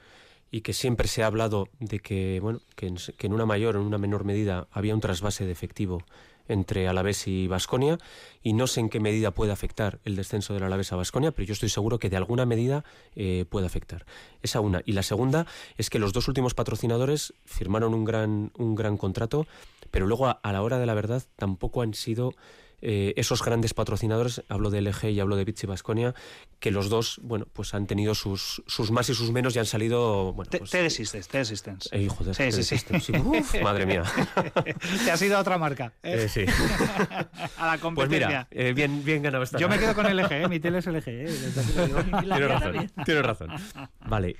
[0.52, 3.86] y que siempre se ha hablado de que, bueno, que en, una mayor o en
[3.86, 6.04] una menor medida había un trasvase de efectivo
[6.46, 7.98] entre Alavés y Basconia
[8.42, 11.46] y no sé en qué medida puede afectar el descenso del Alavés a Basconia, pero
[11.46, 12.84] yo estoy seguro que de alguna medida
[13.16, 14.04] eh, puede afectar.
[14.42, 14.82] Esa una.
[14.84, 15.46] Y la segunda
[15.78, 19.46] es que los dos últimos patrocinadores firmaron un gran, un gran contrato,
[19.90, 22.34] pero luego a, a la hora de la verdad tampoco han sido
[22.82, 26.14] eh, esos grandes patrocinadores, hablo de LG y hablo de Vichy Basconia,
[26.60, 29.66] que los dos, bueno, pues han tenido sus, sus más y sus menos y han
[29.66, 31.88] salido, bueno, pues, te desistes, te desistes.
[31.92, 33.12] eh, Sí, sí, sí.
[33.16, 34.02] Uf, madre mía.
[35.04, 35.92] Te has ido a otra marca.
[36.02, 36.28] ¿eh?
[36.28, 36.44] Sí.
[37.56, 38.26] a la Pues competencia.
[38.28, 39.58] mira, eh, bien, bien ganado esta.
[39.58, 41.08] Yo me quedo con LG, mi tele es LG.
[41.08, 43.48] Y Tienes razón, tienes razón.
[44.06, 44.36] Vale,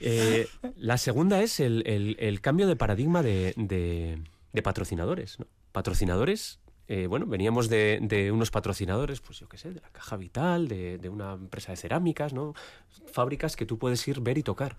[0.77, 5.39] la segunda es el, el- el cambio de paradigma de, de- de patrocinadores.
[5.39, 5.47] ¿no?
[5.73, 10.17] Patrocinadores, eh, bueno, veníamos de, de unos patrocinadores, pues yo qué sé, de la Caja
[10.17, 12.55] Vital, de, de una empresa de cerámicas, ¿no?
[13.13, 14.77] Fábricas que tú puedes ir, ver y tocar.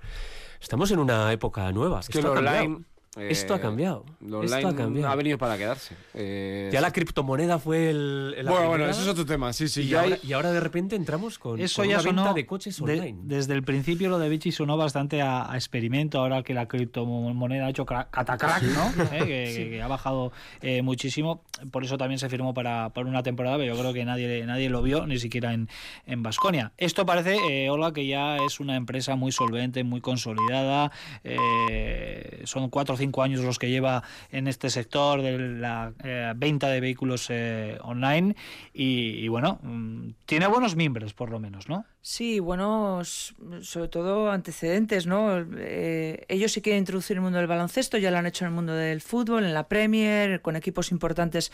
[0.62, 2.02] Estamos en una época nueva.
[2.02, 2.68] Es que Esto lo ha
[3.18, 4.06] Esto ha cambiado.
[4.22, 5.10] Lo Esto online ha cambiado.
[5.12, 5.96] ha venido para quedarse.
[6.14, 8.34] Eh, Ya la criptomoneda fue el.
[8.38, 9.54] el- Bueno, bueno, eso es otro tema.
[9.54, 9.82] Sí, sí.
[9.84, 12.34] y, ya ahora, hay- y ahora de repente entramos con, Eso con ya una venta
[12.34, 13.20] de coches de- online.
[13.24, 17.68] desde el principio lo de Vichy sonó bastante a, a experimento ahora que la criptomoneda
[17.68, 18.84] ha hecho cra- catacrack, ¿no?
[19.14, 21.44] Eh, que, que- que ha bajado eh, muchísimo.
[21.72, 24.70] Por eso también se firmó para, para una temporada, pero yo creo que nadie, nadie
[24.70, 25.70] lo vio, ni siquiera en,
[26.08, 26.72] en Basconia.
[26.78, 30.92] Esto parece, eh, Olga, que ya es una empresa muy solvente, muy consolidada.
[31.24, 36.34] eh, son cuatro o cinco años los que lleva en este sector de la eh,
[36.36, 38.36] venta de vehículos eh, online.
[38.74, 41.86] Y, bueno, mm, tiene buenos mimbres, por lo menos, ¿no?
[42.06, 45.40] Sí, buenos, sobre todo antecedentes, ¿no?
[45.58, 48.56] Eh, ellos sí quieren introducir el mundo del baloncesto, ya lo han hecho en el
[48.56, 51.50] mundo del fútbol, en la Premier, con equipos importantes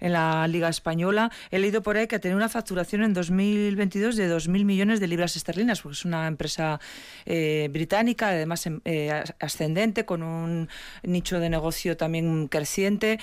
[0.00, 1.30] en la Liga Española.
[1.50, 5.06] He leído por ahí que ha tenido una facturación en 2022 de 2.000 millones de
[5.06, 6.80] libras esterlinas, porque es una empresa
[7.24, 10.68] eh, británica, además em- eh, as- ascendente, con un
[11.02, 13.20] nicho de negocio también creciente.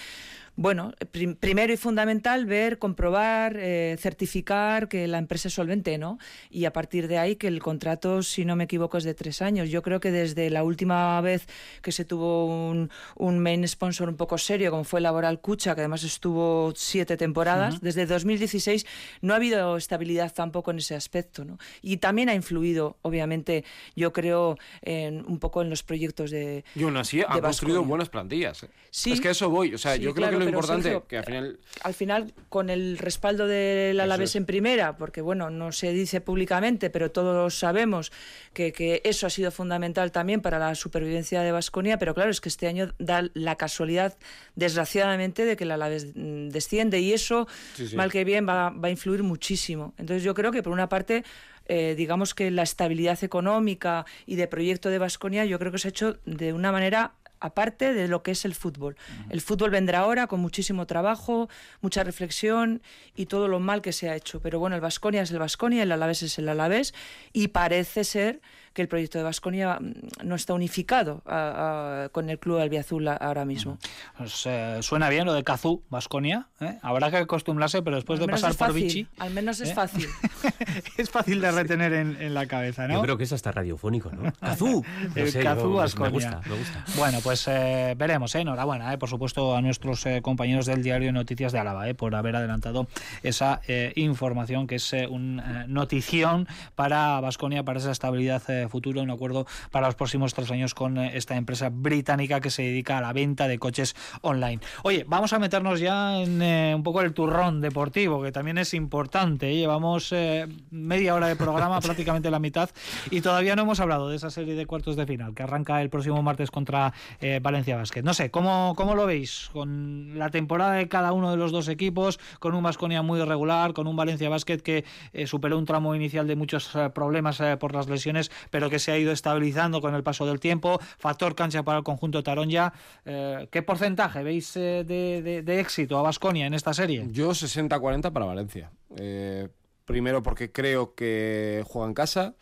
[0.57, 6.19] Bueno, prim- primero y fundamental ver, comprobar, eh, certificar que la empresa es solvente, ¿no?
[6.49, 9.41] Y a partir de ahí que el contrato, si no me equivoco, es de tres
[9.41, 9.69] años.
[9.69, 11.47] Yo creo que desde la última vez
[11.81, 15.81] que se tuvo un, un main sponsor un poco serio, como fue Laboral Cucha, que
[15.81, 18.85] además estuvo siete temporadas, desde 2016
[19.21, 21.57] no ha habido estabilidad tampoco en ese aspecto, ¿no?
[21.81, 23.63] Y también ha influido, obviamente,
[23.95, 27.83] yo creo, en, un poco en los proyectos de, Y aún así ha de construido
[27.83, 28.63] buenas plantillas.
[28.63, 28.69] eh.
[28.89, 29.13] Sí.
[29.13, 29.73] Es que eso voy.
[29.73, 31.59] O sea, Sí, yo creo claro, que lo pero, importante, Sergio, que al final.
[31.83, 34.35] al final con el respaldo del Alavés es.
[34.35, 38.11] en primera, porque bueno, no se dice públicamente, pero todos sabemos
[38.53, 42.41] que, que eso ha sido fundamental también para la supervivencia de Vasconia, pero claro, es
[42.41, 44.17] que este año da la casualidad,
[44.55, 47.95] desgraciadamente, de que el Alavés mm, desciende y eso, Sí, sí.
[47.95, 49.93] mal que bien, va, va a influir muchísimo.
[49.97, 51.23] Entonces yo creo que por una parte...
[51.67, 55.87] eh, digamos que la estabilidad económica y de proyecto de Vasconia yo creo que se
[55.87, 58.95] ha hecho de una manera aparte de lo que es el fútbol.
[59.29, 61.49] El fútbol vendrá ahora con muchísimo trabajo,
[61.81, 62.81] mucha reflexión
[63.15, 64.39] y todo lo mal que se ha hecho.
[64.41, 66.93] Pero bueno, el Vasconia es el Vasconia, el Alavés es el Alavés
[67.33, 68.41] y parece ser
[68.73, 69.79] que el proyecto de Vasconia
[70.23, 73.77] no está unificado a- a- con el club albiazul ahora mismo.
[74.17, 76.47] Pues, eh, suena bien lo de Cazú, Basconia.
[76.81, 79.59] Habrá que acostumbrarse, pero después al de menos pasar es por fácil, Vichy, al menos
[79.61, 79.73] es ¿eh?
[79.73, 80.07] fácil.
[80.97, 82.95] es fácil de retener en, en la cabeza, ¿no?
[82.95, 84.31] Yo creo que es hasta radiofónico, ¿no?
[84.39, 84.85] ¡Cazú!
[85.15, 85.69] No El sé, Cazú yo-
[86.01, 86.85] me gusta, me gusta.
[86.97, 88.41] Bueno, pues eh, veremos, ¿eh?
[88.41, 88.97] enhorabuena, ¿eh?
[88.97, 91.93] por supuesto, a nuestros eh, compañeros del diario de Noticias de Álava, ¿eh?
[91.95, 92.87] por haber adelantado
[93.23, 99.01] esa eh, información que es eh, una notición para Vasconia, para esa estabilidad eh, futura,
[99.01, 102.97] un acuerdo para los próximos tres años con eh, esta empresa británica que se dedica
[102.97, 104.59] a la venta de coches online.
[104.83, 108.73] Oye, vamos a meternos ya en eh, un poco el turrón deportivo, que también es
[108.73, 109.49] importante.
[109.49, 109.55] ¿eh?
[109.55, 112.69] Llevamos eh, media hora de programa, prácticamente la mitad,
[113.09, 115.89] y todavía no hemos hablado de esa serie de cuartos de final que arranca el
[115.89, 118.03] próximo martes contra eh, Valencia Basket.
[118.03, 119.49] No sé, ¿cómo, ¿cómo lo veis?
[119.53, 123.73] Con la temporada de cada uno de los dos equipos, con un Vasconia muy irregular,
[123.73, 124.85] con un Valencia Basket que
[125.25, 129.11] superó un tramo inicial de muchos problemas por las lesiones, pero que se ha ido
[129.11, 130.79] estabilizando con el paso del tiempo.
[130.99, 132.73] Factor cancha para el conjunto Taronja.
[133.05, 137.07] Eh, ¿Qué porcentaje veis eh, de, éxito a Vasconia en esta serie?
[137.09, 138.71] Yo 60-40 para Valencia.
[138.97, 139.47] Eh,
[139.85, 142.35] primero porque creo que juega en casa.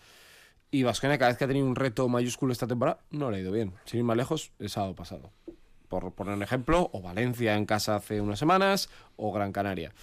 [0.71, 3.39] Y Vasconia cada vez que ha tenido un reto mayúsculo esta temporada, no le ha
[3.39, 3.73] ido bien.
[3.85, 5.31] Sin ir más lejos, el sábado pasado.
[5.87, 9.93] Por poner un ejemplo, o Valencia en casa hace unas semanas, o Gran Canaria.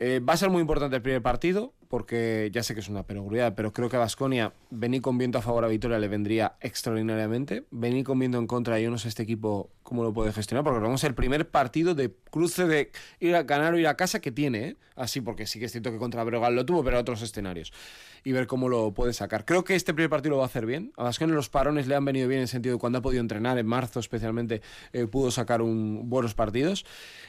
[0.00, 3.02] Eh, va a ser muy importante el primer partido, porque ya sé que es una
[3.02, 6.54] perogrullada, pero creo que a Vasconia venir con viento a favor a Vitoria le vendría
[6.60, 7.64] extraordinariamente.
[7.72, 10.78] Venir con viento en contra, yo no sé este equipo cómo lo puede gestionar, porque
[10.78, 14.30] vamos el primer partido de cruce de ir a ganar o ir a casa que
[14.30, 14.76] tiene, ¿eh?
[14.94, 17.72] así, porque sí que es cierto que contra Bregal lo tuvo, pero a otros escenarios.
[18.22, 19.44] Y ver cómo lo puede sacar.
[19.44, 20.92] Creo que este primer partido lo va a hacer bien.
[20.96, 23.22] A Vasconia los parones le han venido bien en el sentido de cuando ha podido
[23.22, 24.60] entrenar, en marzo especialmente,
[24.92, 26.84] eh, pudo sacar un, buenos partidos.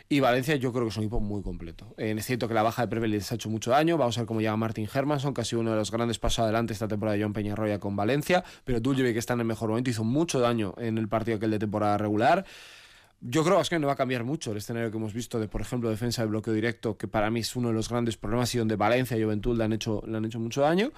[0.09, 1.95] Y Valencia yo creo que es un equipo muy completo.
[1.97, 3.97] Eh, es cierto que la baja de Prevel les ha hecho mucho daño.
[3.97, 6.39] Vamos a ver cómo llega Martin Hermanson, que ha sido uno de los grandes pasos
[6.39, 8.43] adelante esta temporada de John Peñarroya con Valencia.
[8.63, 11.51] Pero Duljevic que está en el mejor momento, hizo mucho daño en el partido aquel
[11.51, 12.45] de temporada regular.
[13.23, 15.61] Yo creo que no va a cambiar mucho el escenario que hemos visto de, por
[15.61, 18.57] ejemplo, defensa de bloqueo directo, que para mí es uno de los grandes problemas y
[18.57, 20.91] donde Valencia y Juventud le han hecho, han hecho mucho daño.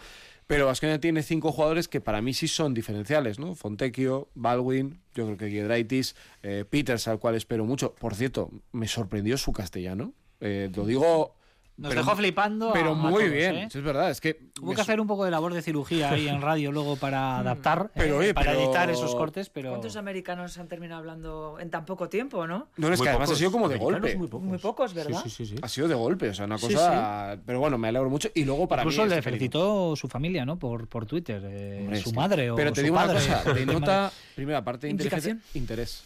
[0.48, 3.56] Pero Vasconia tiene cinco jugadores que para mí sí son diferenciales, ¿no?
[3.56, 7.94] Fontecchio, Baldwin, yo creo que Giedraitis, eh, Peters, al cual espero mucho.
[7.96, 10.13] Por cierto, me sorprendió su castellano.
[10.39, 11.36] Eh, lo digo.
[11.84, 12.72] Nos pero- dejó flipando.
[12.72, 13.67] Pero a muy todos, bien, ¿eh?
[13.72, 14.10] es verdad.
[14.10, 14.39] Es que.
[14.62, 17.91] Hubo que hacer un poco de labor de cirugía ahí en radio luego para adaptar,
[17.93, 21.69] Pero, eh, oye, para pero- editar esos cortes, pero ¿Cuántos americanos han terminado hablando en
[21.69, 22.69] tan poco tiempo, no?
[22.78, 24.15] No, es Muy que además pocos, ha sido como de golpe.
[24.15, 24.48] Muy pocos.
[24.48, 25.22] Muy pocos, ¿verdad?
[25.24, 25.56] Sí, sí, sí.
[25.58, 25.62] sí.
[25.62, 27.38] Ha sido de golpe, o sea, una Sí, cosa.
[27.46, 28.30] Pero bueno, me alegro mucho.
[28.34, 29.10] Y luego para incluso mí.
[29.10, 30.58] le felicitó su familia, ¿no?
[30.58, 33.17] Por, por Twitter, eh, Hombre, su madre o Pero te su digo padre.
[33.26, 35.38] una cosa, denota, primera parte de Implicación.
[35.38, 36.04] inteligencia, interés.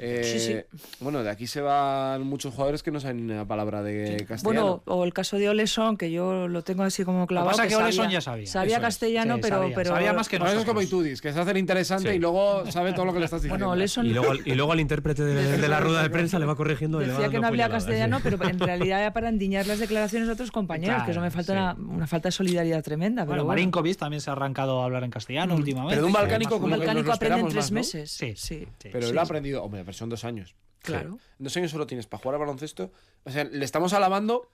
[0.00, 0.56] Eh, Sí, sí.
[1.00, 4.42] Bueno, de aquí se van muchos jugadores que no saben ni una palabra de castellano.
[4.44, 7.50] Bueno, o el caso de Oleson, que yo lo tengo así como clavado.
[7.50, 8.46] pasa es que Oleson sabía- ya sabía.
[8.46, 9.90] Sabía Eso castellano, Sí, pero, sabía, pero.
[9.90, 10.82] sabía más que Bueno, eso es como.
[10.82, 12.16] Itudis, que se hace el interesante Sí.
[12.16, 13.66] y luego sabe todo lo que le estás diciendo.
[13.66, 16.46] Bueno, Oleson Y luego, y luego al intérprete de, de la rueda de prensa le
[16.46, 16.98] va corrigiendo.
[17.02, 18.22] y le va Decía que dando no hablaba castellano, sí.
[18.30, 21.30] pero en realidad era para endiñar las declaraciones de otros compañeros, Claro, que eso me
[21.32, 21.58] falta sí.
[21.58, 23.22] una, una falta de solidaridad tremenda.
[23.24, 23.56] Bueno, pero bueno.
[23.58, 25.94] Marinkovic también se ha arrancado a hablar en castellano últimamente.
[25.96, 27.74] Pero de un balcánico como Un que balcánico lo aprende en tres más, ¿no?
[27.74, 28.10] meses.
[28.12, 28.58] Sí, sí.
[28.78, 28.88] sí.
[28.92, 30.54] Pero sí, él ha aprendido, hombre, pero son dos años.
[30.82, 31.18] Claro.
[31.38, 32.92] Dos años solo tienes para jugar al baloncesto.
[33.24, 34.50] O sea, le estamos alabando,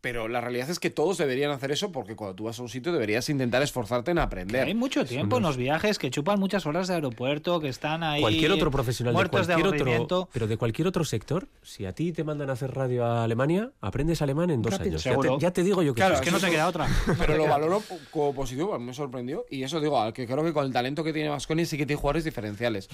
[0.00, 2.70] pero la realidad es que todos deberían hacer eso porque cuando tú vas a un
[2.70, 4.66] sitio deberías intentar esforzarte en Que aprender.
[4.66, 8.22] Hay mucho tiempo en los viajes que chupan muchas horas de aeropuerto, que están ahí.
[8.22, 10.28] Cualquier otro profesional de muertos cualquier otro, aburrimiento.
[10.32, 13.72] pero de cualquier otro sector, si a ti te mandan a hacer radio a Alemania,
[13.82, 14.92] aprendes alemán en dos Rápido.
[14.92, 15.04] años.
[15.04, 16.20] Ya te, ya te digo yo que Claro, sí.
[16.22, 16.88] Es que no te queda otra.
[17.18, 19.44] Pero lo valoro como positivo, me sorprendió.
[19.50, 21.84] Y eso digo, al que creo que con el talento que tiene Vasconia sí que
[21.84, 22.88] tiene jugadores diferenciales.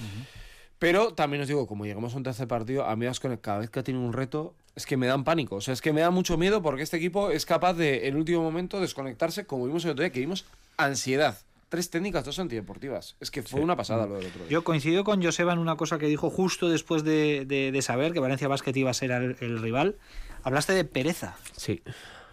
[0.83, 3.69] Pero también os digo, como lleguemos a un tercer partido, a mí Vasconia cada vez
[3.69, 5.55] que tiene un reto es que me dan pánico.
[5.55, 8.15] O sea, es que me da mucho miedo porque este equipo es capaz de, en
[8.15, 10.43] el último momento, desconectarse, como vimos el otro día, que vimos
[10.75, 11.37] ansiedad.
[11.69, 13.15] Tres técnicas, dos antideportivas.
[13.21, 14.49] Es que fue una pasada lo del otro día.
[14.49, 18.11] Yo coincido con Joseba en una cosa que dijo justo después de, de- de saber
[18.11, 19.95] que Valencia Basket iba a ser el, el rival.
[20.43, 21.37] Hablaste de pereza.
[21.55, 21.81] Sí.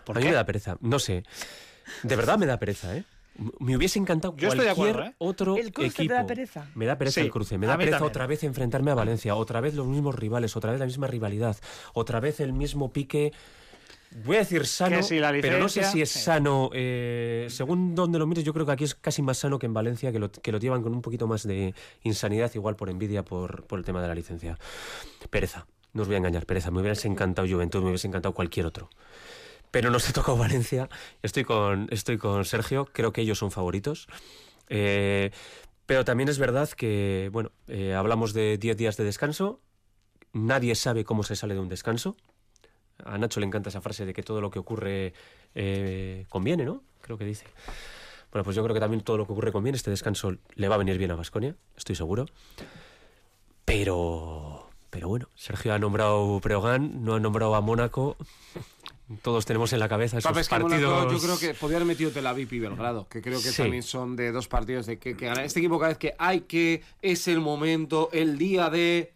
[0.04, 0.30] ¿Por a mí qué?
[0.30, 0.76] me da pereza.
[0.80, 1.22] No sé.
[2.02, 3.04] De verdad me da pereza, ¿eh?
[3.58, 5.14] Me hubiese encantado Yo estoy de cualquier acuerdo, ¿eh?
[5.18, 6.14] otro ¿El cruce te equipo.
[6.14, 6.66] da pereza?
[6.74, 7.56] Me da pereza Sí, el cruce.
[7.58, 8.10] Me da pereza también.
[8.10, 9.34] otra vez enfrentarme a Valencia.
[9.34, 10.56] Otra vez los mismos rivales.
[10.56, 11.56] Otra vez la misma rivalidad.
[11.94, 13.32] Otra vez el mismo pique.
[14.24, 16.18] Voy a decir sano, Que si la pero no sé si es sí.
[16.18, 16.70] sano.
[16.74, 19.72] eh, según donde lo mires, yo creo que aquí es casi más sano que en
[19.72, 23.24] Valencia, que lo, que lo llevan con un poquito más de insanidad, igual por envidia,
[23.24, 24.58] por, por el tema de la licencia.
[25.30, 25.66] Pereza.
[25.92, 26.70] No os voy a engañar, pereza.
[26.72, 28.90] Me hubiese encantado Juventud, me hubiese encantado cualquier otro.
[29.70, 30.88] Pero nos ha tocado Valencia.
[31.22, 32.86] Estoy con, estoy con Sergio.
[32.92, 34.08] Creo que ellos son favoritos.
[34.68, 35.30] Eh,
[35.86, 39.60] pero también es verdad que, bueno, eh, hablamos de 10 días de descanso.
[40.32, 42.16] Nadie sabe cómo se sale de un descanso.
[43.04, 45.14] A Nacho le encanta esa frase de que todo lo que ocurre
[45.54, 46.84] eh, conviene, ¿no?
[47.00, 47.46] Creo que dice.
[48.30, 49.76] Bueno, pues yo creo que también todo lo que ocurre conviene.
[49.76, 52.26] Este descanso le va a venir bien a Vasconia, estoy seguro.
[53.64, 58.16] Pero, pero bueno, Sergio ha nombrado Breogán, no ha nombrado a Mónaco.
[59.22, 61.12] Todos tenemos en la cabeza esos Papá, es que partidos.
[61.12, 63.62] Yo creo que podría haber metido Tel Aviv y Belgrado, que creo que Sí.
[63.62, 65.44] también son de dos partidos de que, que ganar.
[65.44, 69.12] Este equipo cada vez que hay que, es el momento, el día de...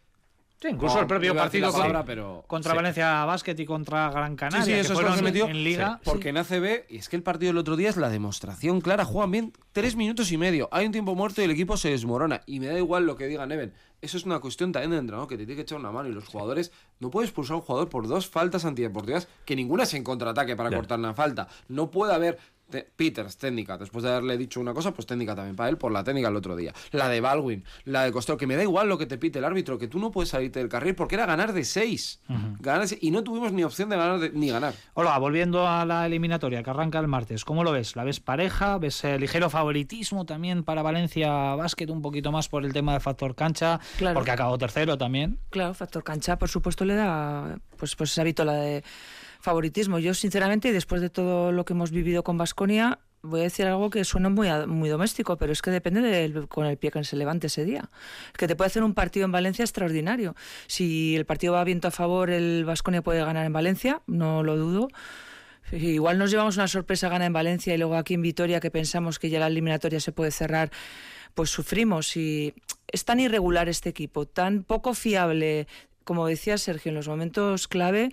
[0.61, 2.77] Sí, incluso No, el propio partido con- palabra, pero- contra Sí.
[2.77, 5.23] Valencia Basket y contra Gran Canaria, sí, sí, que eso es lo fueron que se
[5.25, 5.47] metió.
[5.49, 6.01] en Liga.
[6.05, 9.05] Porque en ACB, y es que el partido del otro día es la demostración clara,
[9.05, 12.41] juegan bien tres minutos y medio, hay un tiempo muerto y el equipo se desmorona.
[12.47, 15.29] Y me da igual lo que diga Neven, eso es una cuestión también de entrenador
[15.29, 16.09] que te tiene que echar una mano.
[16.09, 19.83] Y los jugadores, no puedes expulsar a un jugador por dos faltas antideportivas, que ninguna
[19.83, 21.47] es en contraataque para cortar una falta.
[21.69, 22.39] No puede haber.
[22.75, 25.93] Te- Peters, técnica, después de haberle dicho una cosa, pues técnica también para él, por
[25.93, 26.73] la técnica el otro día.
[26.93, 29.45] La de Baldwin, la de Costello, que me da igual lo que te pite el
[29.45, 32.21] árbitro, que tú no puedes salirte del carril porque era ganar de seis.
[32.61, 34.75] Ganar de seis, y no tuvimos ni opción de ganar de- ni ganar.
[34.95, 37.95] Hola, volviendo a la eliminatoria que arranca el martes, ¿cómo lo ves?
[37.97, 38.79] ¿La ves pareja?
[38.79, 43.01] ¿Ves eh, ligero favoritismo también para Valencia Basket un poquito más por el tema de
[43.01, 43.79] factor cancha?
[43.99, 44.15] Claro.
[44.15, 45.39] Porque acabó tercero también.
[45.51, 48.83] Claro, factor cancha, por supuesto, le da pues, pues esa vítola de
[49.45, 49.99] favoritismo.
[49.99, 53.91] Yo, sinceramente, después de todo lo que hemos vivido con Vasconia, voy a decir algo
[53.91, 57.15] que suena muy, muy doméstico, pero es que depende del, con el pie que se
[57.15, 57.91] levante ese día.
[58.33, 60.35] Es que te puede hacer un partido en Valencia extraordinario.
[60.67, 64.57] Si el partido va viento a favor, el Vasconia puede ganar en Valencia, no lo
[64.57, 64.89] dudo.
[65.73, 69.19] Igual nos llevamos una sorpresa gana en Valencia y luego aquí en Vitoria que pensamos
[69.19, 70.71] que ya la eliminatoria se puede cerrar,
[71.35, 72.55] pues sufrimos y
[72.91, 75.67] es tan irregular este equipo, tan poco fiable,
[76.05, 78.11] como decía Sergio, en los momentos clave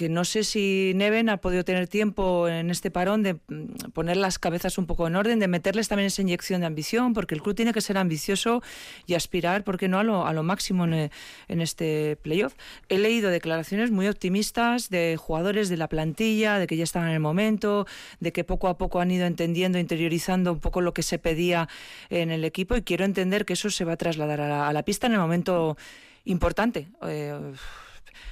[0.00, 4.16] que no sé si Neven ha podido tener tiempo en este parón de mm, poner
[4.16, 7.42] las cabezas un poco en orden, de meterles también esa inyección de ambición, porque el
[7.42, 8.62] club tiene que ser ambicioso
[9.06, 11.10] y aspirar, ¿por qué no?, a lo, a lo máximo en,
[11.48, 12.54] en este playoff.
[12.88, 17.14] He leído declaraciones muy optimistas de jugadores de la plantilla, de que ya estaban en
[17.16, 17.86] el momento,
[18.20, 21.68] de que poco a poco han ido entendiendo, interiorizando un poco lo que se pedía
[22.08, 24.72] en el equipo y quiero entender que eso se va a trasladar a la, a
[24.72, 25.76] la pista en el momento
[26.24, 26.88] importante.
[27.02, 27.38] Eh,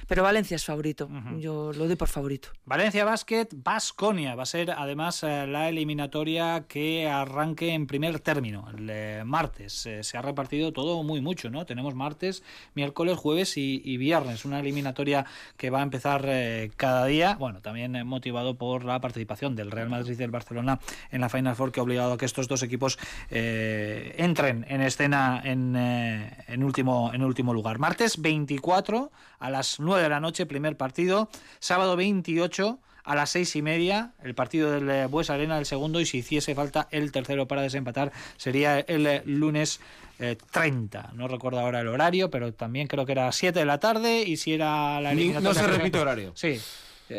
[0.07, 1.09] pero Valencia es favorito.
[1.37, 2.49] Yo lo doy por favorito.
[2.65, 4.35] Valencia Basket, Basconia.
[4.35, 9.85] Va a ser además eh, la eliminatoria que arranque en primer término, el martes.
[9.85, 11.65] Eh, se ha repartido todo muy mucho, ¿no?
[11.65, 12.43] Tenemos martes,
[12.75, 14.45] miércoles, jueves y, y viernes.
[14.45, 15.25] Una eliminatoria
[15.57, 17.35] que va a empezar eh, cada día.
[17.39, 20.79] Bueno, también motivado por la participación del Real Madrid y del Barcelona
[21.11, 22.97] en la Final Four, que ha obligado a que estos dos equipos
[23.29, 27.79] eh, entren en escena en, eh, en, último, en último lugar.
[27.79, 31.29] Martes 24 a las 9 de la noche, primer partido.
[31.59, 35.99] Sábado 28 a las seis y media el partido del eh, Bues Arena, el segundo,
[35.99, 39.79] y si hiciese falta el tercero para desempatar, sería el eh, lunes
[40.19, 41.11] eh, 30.
[41.13, 44.37] No recuerdo ahora el horario, pero también creo que era 7 de la tarde y
[44.37, 45.61] si era la eliminatoria...
[45.61, 46.33] no se repite horario.
[46.35, 46.59] Sí.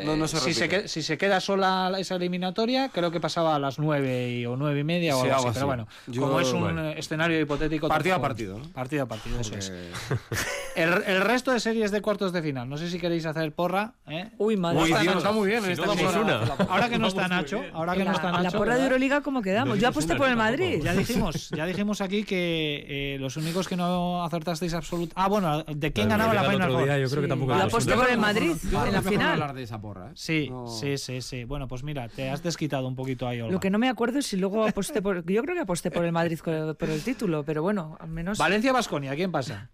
[0.04, 3.58] No, no Eh, se si, se si queda sola esa eliminatoria, creo que pasaba a
[3.58, 5.54] las 9 y- o 9 y media o Sí, algo algo así.
[5.54, 6.88] Pero bueno, Yo- como es un bueno.
[6.90, 7.88] escenario hipotético.
[7.88, 8.68] Partido a partido, ¿no?
[8.70, 9.72] Partido a partido, eso es.
[10.76, 13.94] El, el resto de series de cuartos de final, no sé si queréis hacer porra.
[14.08, 14.30] ¿eh?
[14.38, 14.78] Uy, madre.
[14.82, 15.62] Uy, está Dios, está muy bien.
[15.64, 16.20] Si emisora.
[16.20, 16.54] una.
[16.68, 18.58] Ahora que no está Nacho, ahora que no está la, Nacho.
[18.58, 18.84] porra de.
[18.84, 19.78] Euroliga, ¿cómo quedamos?
[19.78, 20.80] Yo aposté por el Madrid.
[20.82, 25.12] Ya dijimos, ya dijimos aquí que eh, los únicos que no acertasteis absoluto.
[25.16, 28.08] Ah, bueno, ¿de quién La ganaba la Final yo creo que tampoco Yo aposté por
[28.10, 28.52] el Madrid
[28.86, 29.40] en la final.
[29.80, 30.12] Porra, ¿eh?
[30.14, 31.44] Sí, No- sí, sí, sí.
[31.44, 33.52] Bueno, pues mira, te has desquitado un poquito ahí, Olga.
[33.52, 35.24] Lo que no me acuerdo es si luego aposté por.
[35.24, 36.38] Yo creo que aposté por el Madrid
[36.78, 38.38] por el título, pero bueno, al menos.
[38.38, 39.70] Valencia-Basconia, ¿quién pasa?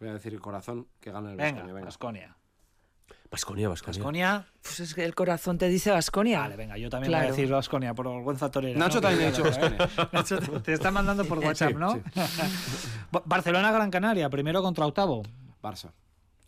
[0.00, 1.84] Voy a decir el corazón que gana el Venga, Baskonia, venga.
[1.86, 2.36] Basconia.
[3.30, 3.98] Basconia, Basconia.
[3.98, 4.46] Basconia.
[4.62, 6.40] Pues es que el corazón te dice Vasconia.
[6.40, 8.78] Vale, venga, yo también voy a decir Basconia por vergüenza torera.
[8.78, 9.00] Nacho ¿no?
[9.02, 9.88] también ha dicho Baskonia.
[10.12, 11.98] Nacho te, te está mandando por WhatsApp, Sí, ¿no?
[13.10, 15.22] Ba- Barcelona-Gran Canaria, primero contra octavo.
[15.62, 15.92] Barça.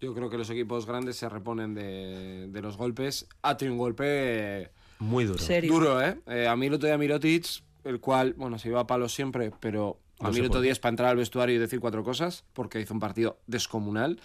[0.05, 3.27] Yo creo que los equipos grandes se reponen de, de los golpes.
[3.43, 5.39] Ha tenido un golpe Muy duro.
[5.39, 5.73] Serio.
[5.73, 6.19] duro, ¿eh?
[6.27, 7.47] Eh, A mí el otro día Mirotic,
[7.85, 10.79] el cual, bueno, se iba a palos siempre, pero a mí el otro día es
[10.79, 14.21] para entrar al vestuario y decir cuatro cosas, porque hizo un partido descomunal.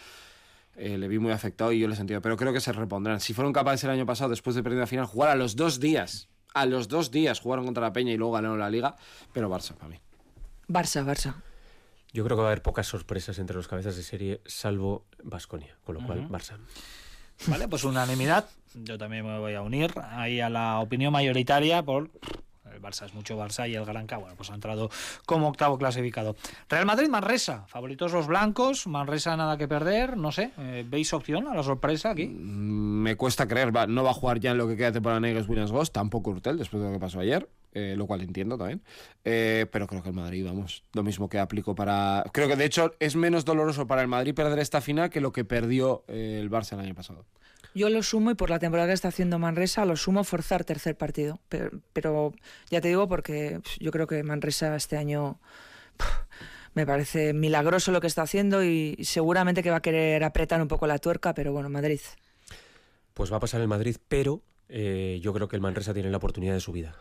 [0.76, 2.22] Eh, le vi muy afectado y yo le he sentido.
[2.22, 3.20] Pero creo que se repondrán.
[3.20, 5.80] Si fueron capaces el año pasado, después de perder la final, jugar a los dos
[5.80, 6.30] días.
[6.54, 8.96] A los dos días jugaron contra la Peña y luego ganaron la liga.
[9.34, 9.98] Pero Barça, para mí.
[10.70, 11.36] Barça, Barça.
[12.14, 15.76] Yo creo que va a haber pocas sorpresas entre los cabezas de serie, salvo Basconia.
[15.84, 16.58] Con lo cual, Barça.
[17.48, 18.50] Vale, pues unanimidad.
[18.74, 22.10] Yo también me voy a unir ahí a la opinión mayoritaria por
[22.72, 24.92] el Barça es mucho Barça y el Granca, bueno, pues ha entrado
[25.26, 26.36] como octavo clasificado.
[26.70, 31.48] Real Madrid, Manresa, favoritos los blancos, Manresa nada que perder, no sé, eh, ¿veis opción
[31.48, 32.28] a la sorpresa aquí?
[32.28, 34.94] Mm, Me cuesta creer, va- no va a jugar ya en lo que queda de
[34.94, 38.22] temporada Negus Williams Goss, tampoco Urtel, después de lo que pasó ayer, eh, lo cual
[38.22, 38.82] entiendo también.
[39.24, 42.24] Eh, pero creo que el Madrid, vamos, lo mismo que aplico para.
[42.34, 45.32] Creo que de hecho es menos doloroso para el Madrid perder esta final que lo
[45.32, 47.26] que perdió eh, el Barça el año pasado.
[47.76, 50.98] Yo lo sumo y por la temporada que está haciendo Manresa lo sumo forzar tercer
[50.98, 51.40] partido.
[51.50, 52.34] Pero, pero
[52.70, 55.40] ya te digo porque yo creo que Manresa este año
[56.74, 60.68] me parece milagroso lo que está haciendo y seguramente que va a querer apretar un
[60.68, 62.00] poco la tuerca, pero bueno, Madrid.
[63.14, 66.18] Pues va a pasar el Madrid, pero eh, yo creo que el Manresa tiene la
[66.18, 66.96] oportunidad de su vida.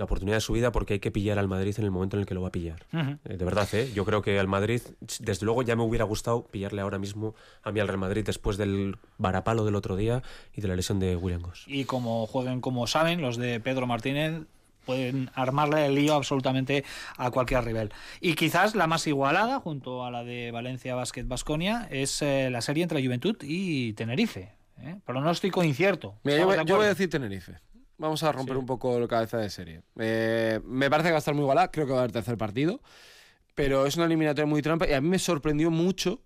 [0.00, 2.20] La oportunidad de su vida porque hay que pillar al Madrid en el momento en
[2.22, 2.86] el que lo va a pillar.
[2.94, 3.92] Eh, de verdad, ¿eh?
[3.94, 4.80] yo creo que al Madrid,
[5.18, 8.56] desde luego ya me hubiera gustado pillarle ahora mismo a mí al Real Madrid después
[8.56, 10.22] del varapalo del otro día
[10.54, 11.64] y de la lesión de William Goss.
[11.66, 14.40] Y como jueguen como saben, los de Pedro Martínez
[14.86, 16.82] pueden armarle el lío absolutamente
[17.18, 17.92] a cualquier rival.
[18.22, 22.62] Y quizás la más igualada, junto a la de Valencia Basket Basconia, es eh, la
[22.62, 24.54] serie entre Juventud y Tenerife.
[24.80, 24.96] ¿eh?
[25.04, 26.14] Pronóstico incierto.
[26.24, 27.52] Mira, yo, ¿Estamos voy- de yo voy a decir Tenerife.
[28.00, 29.82] Vamos a romper un poco la cabeza de serie.
[29.98, 32.38] Eh, me parece que va a estar muy igualada, creo que va a haber tercer
[32.38, 32.80] partido,
[33.54, 36.22] pero es una eliminatoria muy trampa y a mí me sorprendió mucho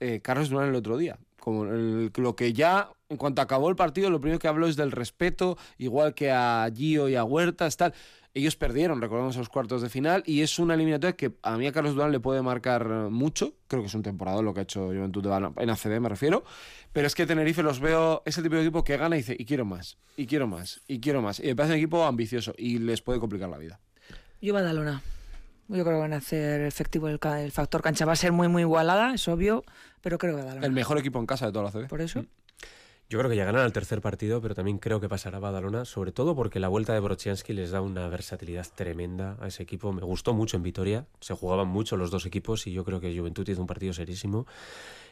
[0.00, 1.18] eh, Carlos Durán el otro día.
[1.38, 4.74] Como el- lo que ya, en cuanto acabó el partido, lo primero que habló es
[4.74, 7.94] del respeto, igual que a Gio y a Huertas, tal.
[8.34, 11.72] Ellos perdieron, recordamos, los cuartos de final y es una eliminatoria que a mí a
[11.72, 13.56] Carlos Durán le puede marcar mucho.
[13.68, 15.26] Creo que es un temporada lo que ha hecho Juventud
[15.58, 16.42] en ACB, me refiero.
[16.94, 19.36] Pero es que Tenerife los veo, es el tipo de equipo que gana y dice,
[19.38, 21.40] y quiero más, y quiero más, y quiero más.
[21.40, 23.80] Y me parece un equipo ambicioso y les puede complicar la vida.
[24.40, 25.02] Yo Badalona.
[25.68, 27.18] Yo creo que van a hacer efectivo el,
[27.52, 28.06] factor cancha.
[28.06, 29.62] Va a ser muy, muy igualada, es obvio,
[30.00, 30.66] pero creo que Badalona.
[30.66, 31.88] El mejor equipo en casa de toda la ACB.
[31.88, 32.24] Por eso.
[33.12, 36.34] Yo creo que llegarán al tercer partido, pero también creo que pasará Badalona, sobre todo
[36.34, 39.92] porque la vuelta de Brociansky les da una versatilidad tremenda a ese equipo.
[39.92, 43.14] Me gustó mucho en Vitoria, se jugaban mucho los dos equipos y yo creo que
[43.14, 44.46] Juventud hizo un partido serísimo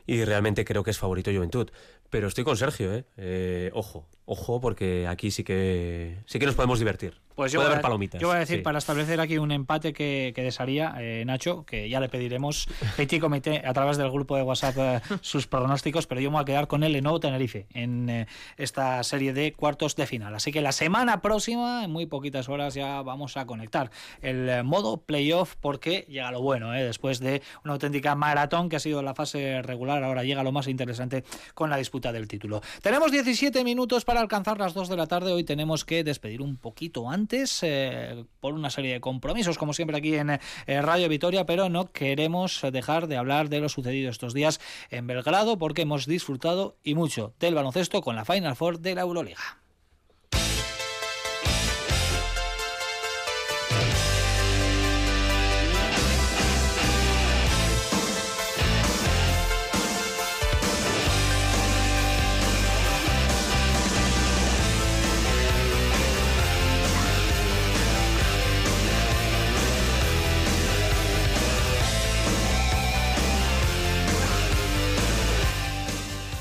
[0.06, 1.68] y realmente creo que es favorito Juventud.
[2.10, 3.04] Pero estoy con Sergio, ¿eh?
[3.16, 7.14] Eh, ojo, ojo, porque aquí sí que sí que nos podemos divertir.
[7.34, 8.20] Pues yo Puede voy, haber a, palomitas.
[8.20, 8.62] yo voy a decir, sí.
[8.62, 13.20] para establecer aquí un empate que, que desearía eh, Nacho, que ya le pediremos Petit
[13.20, 16.44] Comité a través del grupo de WhatsApp eh, sus pronósticos, pero yo me voy a
[16.44, 18.26] quedar con el Lenovo Tenerife en eh,
[18.58, 20.34] esta serie de cuartos de final.
[20.34, 23.90] Así que la semana próxima, en muy poquitas horas, ya vamos a conectar
[24.20, 28.80] el modo playoff porque llega lo bueno, eh, después de una auténtica maratón que ha
[28.80, 32.62] sido la fase regular, ahora llega lo más interesante con la disputa del título.
[32.82, 36.56] Tenemos 17 minutos para alcanzar las 2 de la tarde, hoy tenemos que despedir un
[36.56, 41.44] poquito antes eh, por una serie de compromisos, como siempre aquí en eh, Radio Vitoria,
[41.44, 46.06] pero no queremos dejar de hablar de lo sucedido estos días en Belgrado porque hemos
[46.06, 49.60] disfrutado y mucho del baloncesto con la Final Four de la Euroliga.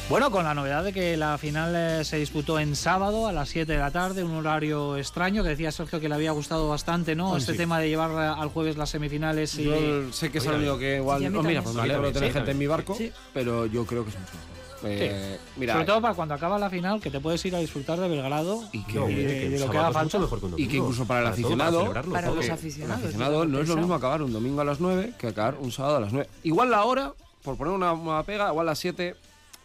[0.10, 3.50] Bueno, con la novedad de que la final eh, se disputó en sábado a las
[3.50, 7.16] 7 de la tarde, un horario extraño que decía Sergio que le había gustado bastante,
[7.16, 7.36] ¿no?
[7.36, 7.60] Ah, este sí.
[7.60, 9.66] tema de llevar eh, al jueves las semifinales y...
[9.66, 11.20] Yo sé que es el único que igual.
[11.22, 13.12] Sí, oh, mira, pues Sí, me alegro de también, tener gente en mi barco, Sí.
[13.36, 14.60] pero yo creo que es mucho mejor.
[14.82, 18.00] Eh, Mira, Sobre todo para cuando acaba la final, que te puedes ir a disfrutar
[18.00, 19.16] de Belgrado Y que- y
[19.50, 20.18] de lo que haga falta.
[20.58, 23.04] y que incluso para el Para aficionado, Para los el aficionados.
[23.04, 25.98] aficionado no es lo mismo acabar un domingo a las 9 que acabar un sábado
[25.98, 26.28] a las 9.
[26.44, 29.16] Igual la hora, por poner una, una pega, igual a las 7,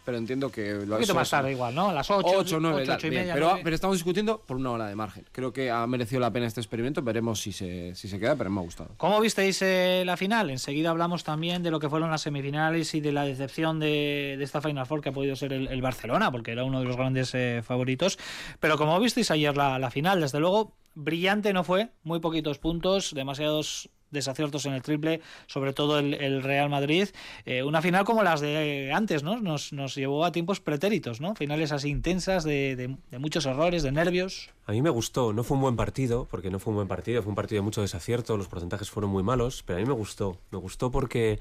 [0.05, 1.90] pero entiendo que lo Un poquito eso más igual, ¿no?
[1.90, 4.70] A las 8, 8, 9, 8, tal, y bien, media, pero, estamos discutiendo por una
[4.70, 5.24] hora de margen.
[5.32, 7.02] Creo que ha merecido la pena este experimento.
[7.02, 8.90] Veremos si se, si se queda, pero me ha gustado.
[8.96, 10.50] ¿Cómo visteis eh, la final?
[10.50, 14.44] Enseguida hablamos también de lo que fueron las semifinales y de la decepción de, de
[14.44, 16.96] esta Final Four que ha podido ser el, el Barcelona, porque era uno de los
[16.96, 18.18] grandes eh, favoritos.
[18.61, 23.12] Pero como visteis ayer la, la final, desde luego, brillante no fue, muy poquitos puntos,
[23.14, 27.08] demasiados desaciertos en el triple, sobre todo el, Real Madrid.
[27.44, 29.38] Eh, una final como las de antes, ¿no?
[29.40, 31.34] Nos, llevó a tiempos pretéritos, ¿no?
[31.34, 32.76] Finales así intensas, de-
[33.10, 34.48] de muchos errores, de nervios.
[34.66, 37.22] A mí me gustó, no fue un buen partido, porque no fue un buen partido,
[37.22, 39.92] fue un partido de mucho desacierto, los porcentajes fueron muy malos, pero a mí me
[39.92, 41.38] gustó, me gustó porque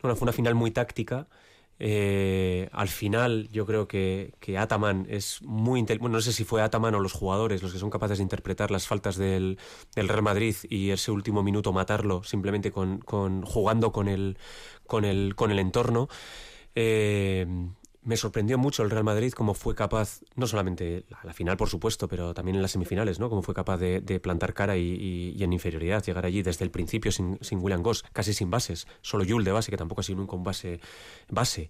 [0.00, 1.26] bueno, fue una final muy táctica.
[1.78, 6.44] Eh, al final yo creo que, que Ataman es muy intel- bueno no sé si
[6.44, 9.58] fue Ataman o los jugadores los que son capaces de interpretar las faltas del,
[9.94, 14.38] del Real Madrid y ese último minuto matarlo simplemente con, con jugando con el
[14.86, 16.08] con el con el entorno.
[16.74, 17.46] Eh,
[18.02, 21.68] me sorprendió mucho el Real Madrid cómo fue capaz, no solamente la, la final por
[21.68, 23.28] supuesto, pero también en las semifinales, ¿no?
[23.28, 27.38] Cómo fue capaz de, plantar cara y, en inferioridad, llegar allí desde el principio sin,
[27.40, 30.36] sin William Goss, casi sin bases, solo Yul de base, que tampoco ha sido nunca
[30.36, 30.80] un base,
[31.28, 31.68] base.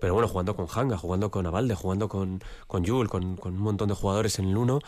[0.00, 3.60] Pero bueno, jugando con Hanga, jugando con Avalde, jugando con, con Yul, con, con un
[3.60, 4.80] montón de jugadores en el uno.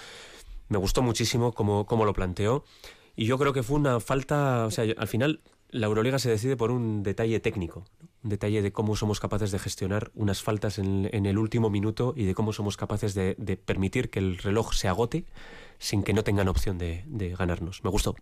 [0.69, 2.65] Me gustó muchísimo cómo, cómo lo planteó.
[3.17, 5.41] Y yo creo que fue una falta, o sea, al final
[5.71, 7.85] la Euroliga se decide por un detalle técnico.
[8.23, 12.13] Un detalle de cómo somos capaces de gestionar unas faltas en, en el último minuto
[12.17, 15.25] y de cómo somos capaces de, permitir que el reloj se agote
[15.79, 17.83] sin que no tengan opción de, de ganarnos.
[17.83, 18.17] Me gustó.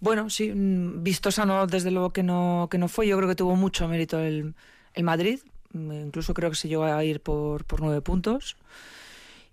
[0.00, 3.06] Bueno, sí, mm, vistosa no, desde luego que no, que no fue.
[3.06, 4.54] Yo creo que tuvo mucho mérito el,
[4.94, 5.38] el Madrid.
[5.72, 8.56] Mm, Incluso creo que se llegó a ir por, por nueve puntos.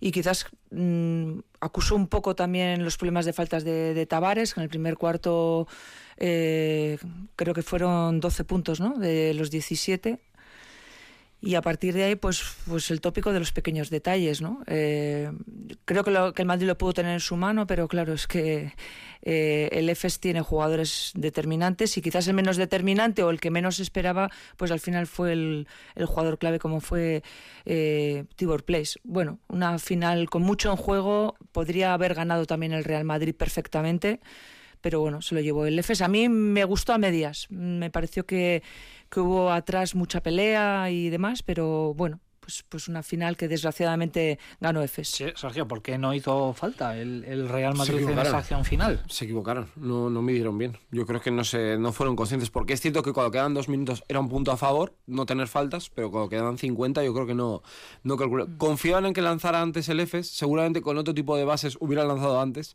[0.00, 4.60] Y quizás mm, acusó un poco también los problemas de faltas de, de Tavares, que
[4.60, 5.68] en el primer cuarto
[6.16, 6.98] eh,
[7.36, 8.98] creo que fueron 12 puntos, ¿no?
[8.98, 10.18] De los 17.
[11.42, 14.62] Y a partir de ahí, pues, pues el tópico de los pequeños detalles, ¿no?
[14.66, 15.32] Eh,
[15.86, 18.26] creo que, lo- que el Madrid lo pudo tener en su mano, pero claro, es
[18.26, 18.74] que
[19.22, 23.80] eh, el EFES tiene jugadores determinantes y quizás el menos determinante o el que menos
[23.80, 25.66] esperaba, pues al final fue el,
[26.06, 27.22] jugador clave como fue
[27.64, 28.98] eh, Tibor Place.
[29.02, 34.20] Bueno, una final con mucho en juego, podría haber ganado también el Real Madrid perfectamente,
[34.80, 36.02] pero bueno, se lo llevó el EFES.
[36.02, 38.62] A mí me gustó a medias, me pareció que,
[39.10, 42.20] que hubo atrás mucha pelea y demás, pero bueno,
[42.50, 45.08] pues, pues una final que desgraciadamente ganó EFES.
[45.08, 49.02] Sí, Sergio, ¿por qué no hizo falta el, el Real Madrid en esa acción final?
[49.08, 50.76] Se equivocaron, no, no midieron bien.
[50.90, 53.68] Yo creo que no, se, no fueron conscientes, porque es cierto que cuando quedan dos
[53.68, 57.26] minutos era un punto a favor, no tener faltas, pero cuando quedaban 50 yo creo
[57.26, 57.62] que no,
[58.02, 58.56] no calcularon.
[58.56, 62.40] Confiaban en que lanzara antes el EFES, seguramente con otro tipo de bases hubieran lanzado
[62.40, 62.74] antes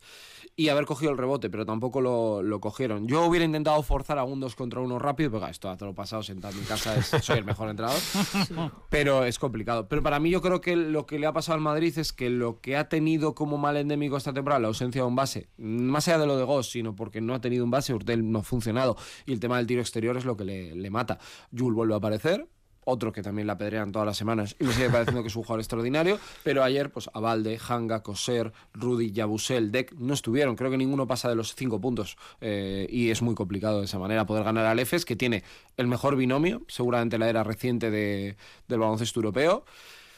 [0.55, 3.07] y haber cogido el rebote, pero tampoco lo, lo cogieron.
[3.07, 5.95] Yo hubiera intentado forzar a un 2 contra uno rápido, pero esto a todo lo
[5.95, 7.99] pasado sentado en mi casa es, soy el mejor entrenador.
[8.89, 9.64] Pero es complicado.
[9.65, 12.29] Pero para mí yo creo que lo que le ha pasado al Madrid es que
[12.29, 16.07] lo que ha tenido como mal endémico esta temporada, la ausencia de un base, más
[16.07, 18.43] allá de lo de Goss, sino porque no ha tenido un base, Urtel no ha
[18.43, 18.95] funcionado
[19.25, 21.17] y el tema del tiro exterior es lo que le, le mata.
[21.55, 22.47] Jul vuelve a aparecer.
[22.85, 25.41] Otro que también la apedrean todas las semanas y me sigue pareciendo que es un
[25.43, 26.19] jugador extraordinario.
[26.43, 30.55] Pero ayer, pues Avalde, Hanga, Coser, Rudy, Yabusel, Deck no estuvieron.
[30.55, 32.15] Creo que ninguno pasa de los cinco puntos.
[32.41, 35.43] eh, y es muy complicado de esa manera poder ganar al EFES, que tiene
[35.77, 39.65] el mejor binomio, seguramente la era reciente de- del baloncesto europeo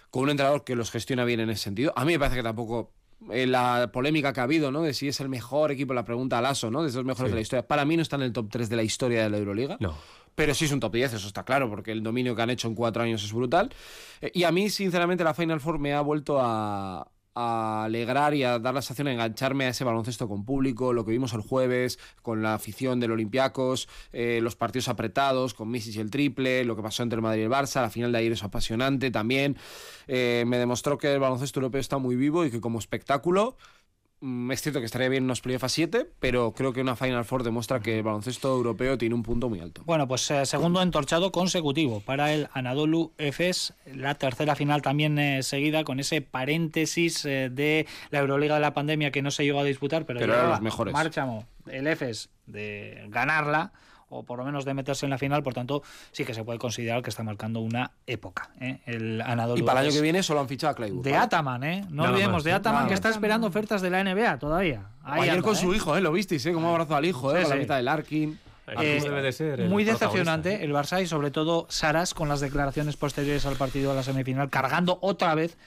[0.09, 1.93] con un entrenador que los gestiona bien en ese sentido.
[1.95, 2.91] A mí me parece que tampoco
[3.31, 4.81] eh, la polémica que ha habido, ¿no?
[4.83, 6.83] De si es el mejor equipo, la pregunta al ASO, ¿no?
[6.83, 7.31] De esos mejores Sí.
[7.31, 7.67] de la historia.
[7.67, 9.77] Para mí no está en el top 3 de la historia de la Euroliga.
[9.79, 9.95] No.
[10.37, 12.67] Pero sí es un top 10, eso está claro, porque el dominio que han hecho
[12.67, 13.73] en cuatro años es brutal.
[14.21, 18.59] Eh, y a mí, sinceramente, la Final Four me ha vuelto a, alegrar y a
[18.59, 21.97] dar la sensación de engancharme a ese baloncesto con público, lo que vimos el jueves,
[22.21, 26.75] con la afición del Olympiacos, eh, los partidos apretados, con Missis y el triple, lo
[26.75, 29.57] que pasó entre el Madrid y el Barça, la final de ayer es apasionante también.
[30.07, 33.57] Eh, me demostró que el baloncesto europeo está muy vivo y que como espectáculo
[34.19, 37.43] Es cierto que estaría bien unos playoffs a 7, pero creo que una Final Four
[37.43, 39.83] demuestra que el baloncesto europeo tiene un punto muy alto.
[39.85, 45.43] Bueno, pues eh, segundo entorchado consecutivo para el Anadolu Efes, la tercera final también eh,
[45.43, 49.59] seguida con ese paréntesis eh, de la Euroliga de la pandemia que no se llegó
[49.59, 50.93] a disputar, pero, Pero eran los mejores.
[50.93, 53.71] Márchamo, el Efes de ganarla
[54.09, 56.59] o por lo menos de meterse en la final, por tanto, sí que se puede
[56.59, 58.49] considerar que está marcando una época.
[58.59, 58.79] ¿eh?
[58.85, 61.03] El Anadolu Y para el año que viene solo han fichado a Clayburgh.
[61.03, 61.23] De ¿vale?
[61.23, 61.81] Ataman, ¿eh?
[61.89, 62.53] No Nada olvidemos, más, de ¿eh?
[62.53, 62.97] Ataman Nada que más.
[62.99, 64.85] está esperando ofertas de la NBA todavía.
[65.03, 65.59] Ahí Ayer anda, con ¿eh?
[65.59, 66.01] su hijo, ¿eh?
[66.01, 66.53] Lo visteis, ¿eh?
[66.53, 67.39] Cómo abrazó al hijo, ¿eh?
[67.39, 68.39] Sí, con la mitad del Arkin.
[68.65, 70.63] Aquí Eh, debe de ser el Muy decepcionante ¿eh?
[70.65, 74.49] el Barça y sobre todo Saras con las declaraciones posteriores al partido de la semifinal,
[74.49, 75.57] cargando otra vez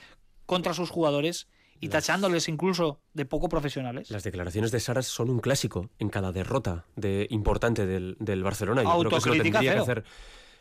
[0.47, 1.49] contra sus jugadores
[1.81, 4.11] y tachándoles incluso de poco profesionales.
[4.11, 8.83] Las declaraciones de Saras son un clásico en cada derrota de, importante del, del Barcelona.
[8.83, 10.01] Yo creo que eso lo Autocrítica tendría que cero.
[10.01, 10.05] hacer.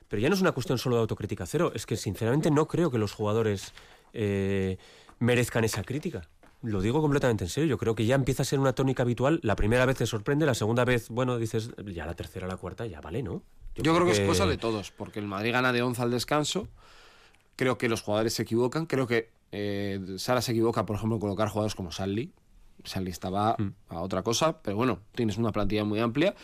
[0.07, 2.89] Pero ya no es una cuestión solo de autocrítica cero, es que sinceramente no creo
[2.89, 3.73] que los jugadores
[4.13, 4.77] eh,
[5.19, 6.27] merezcan esa crítica.
[6.61, 9.39] Lo digo completamente en serio, yo creo que ya empieza a ser una tónica habitual.
[9.43, 12.85] La primera vez te sorprende, la segunda vez, bueno, dices, ya la tercera, la cuarta,
[12.85, 13.43] ya vale, ¿no?
[13.75, 16.67] Yo, creo que, es cosa de todos, porque el Madrid gana de 11 al descanso.
[17.55, 18.87] Creo que los jugadores se equivocan.
[18.87, 22.31] Creo que eh, Sara se equivoca, por ejemplo, en colocar jugadores como Sally.
[22.83, 23.57] Sally estaba
[23.89, 26.35] a otra cosa, pero bueno, tienes una plantilla muy amplia.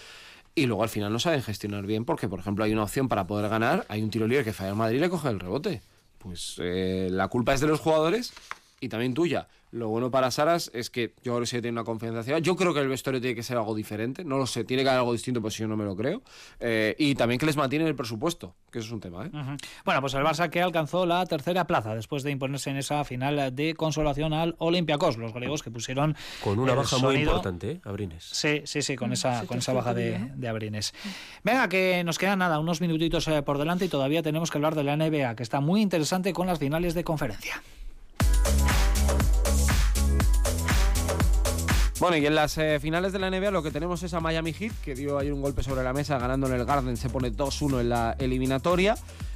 [0.53, 3.27] Y luego al final no saben gestionar bien, porque, por ejemplo, hay una opción para
[3.27, 3.85] poder ganar.
[3.89, 5.81] Hay un tiro libre que falla el Madrid y le coge el rebote.
[6.17, 8.33] Pues eh, la culpa es de los jugadores
[8.79, 9.47] y también tuya.
[9.75, 12.39] Lo bueno para Saras es que yo creo que sí tiene una confianza ciega.
[12.39, 14.23] Yo creo que el vestuario tiene que ser algo diferente.
[14.23, 16.21] No lo sé, tiene que haber algo distinto, pues si yo no me lo creo.
[16.61, 19.25] Eh, y también que les mantienen el presupuesto, que eso es un tema.
[19.25, 19.29] ¿eh?
[19.33, 19.57] Ujú.
[19.83, 23.53] Bueno, pues el Barça que alcanzó la tercera plaza después de imponerse en esa final
[23.53, 27.71] de consolación al Olympiacos, los griegos que pusieron Con una el baja muy sonido- importante,
[27.71, 27.81] ¿eh?
[27.83, 28.23] Abrines.
[28.23, 30.93] Sí, sí, sí, con esa, sí, con esa baja de, de Abrines.
[31.43, 34.73] Venga, que nos quedan nada, unos minutitos eh, por delante y todavía tenemos que hablar
[34.75, 37.61] de la NBA, que está muy interesante con las finales de conferencia.
[42.05, 44.53] Bueno, y en las eh, finales de la NBA lo que tenemos es a Miami
[44.53, 47.31] Heat, que dio ayer un golpe sobre la mesa ganando en el Garden, se pone
[47.31, 48.95] 2-1 en la eliminatoria.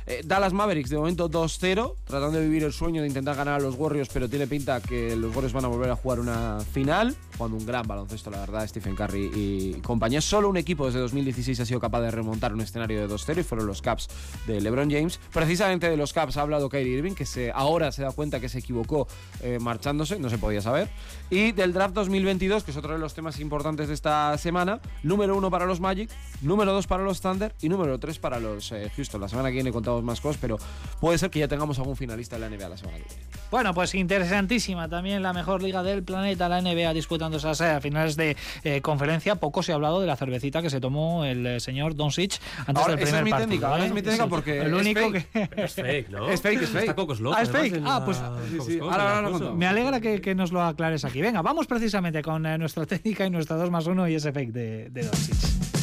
[0.10, 3.60] Eh, Dallas Mavericks de momento 2-0, tratando de vivir el sueño de intentar ganar a
[3.60, 7.16] los Warriors, pero tiene pinta que los Warriors van a volver a jugar una final,
[7.38, 10.20] jugando un gran baloncesto, la verdad, Stephen Curry y compañía.
[10.20, 13.44] Solo un equipo desde 2016 ha sido capaz de remontar un escenario de 2-0 y
[13.44, 14.08] fueron los Caps
[14.48, 15.20] de LeBron James.
[15.32, 18.50] Precisamente de los Caps ha hablado Kyrie Irving, que se, ahora se da cuenta que
[18.50, 19.08] se equivocó
[19.44, 20.90] eh, marchándose, no se podía saber.
[21.30, 25.38] Y del draft 2022, que es otro de los temas importantes de esta semana, número
[25.38, 26.10] uno para los Magic,
[26.42, 29.22] número dos para los Thunder y número tres para los eh, Houston.
[29.22, 30.58] La semana que viene contamos más cosas, pero
[31.00, 33.24] puede ser que ya tengamos algún finalista de la NBA la semana que viene.
[33.52, 38.16] Bueno, pues interesantísima también la mejor liga del planeta, la NBA, disputando esas eh, finales
[38.16, 39.36] de eh, conferencia.
[39.36, 42.76] Poco se ha hablado de la cervecita que se tomó el eh, señor Doncic antes
[42.84, 43.48] Ahora, del esa primer es mi partido.
[43.50, 45.30] técnica, ahora es mi técnica porque el es único fake.
[45.32, 46.30] que Es fake, ¿no?
[46.30, 46.82] Es fake, es fake.
[46.82, 47.82] Está Cocos Loco, Ah, es fake.
[47.86, 48.22] Ah, pues,
[48.52, 48.80] sí, sí.
[48.82, 49.56] Ahora, ahora lo.
[49.56, 51.22] Me alegra que, que nos lo aclares aquí.
[51.22, 54.52] Venga, vamos precisamente con eh, nuestra técnica y nuestra 2 más 1 y ese fake
[54.52, 55.79] de, de Doncic.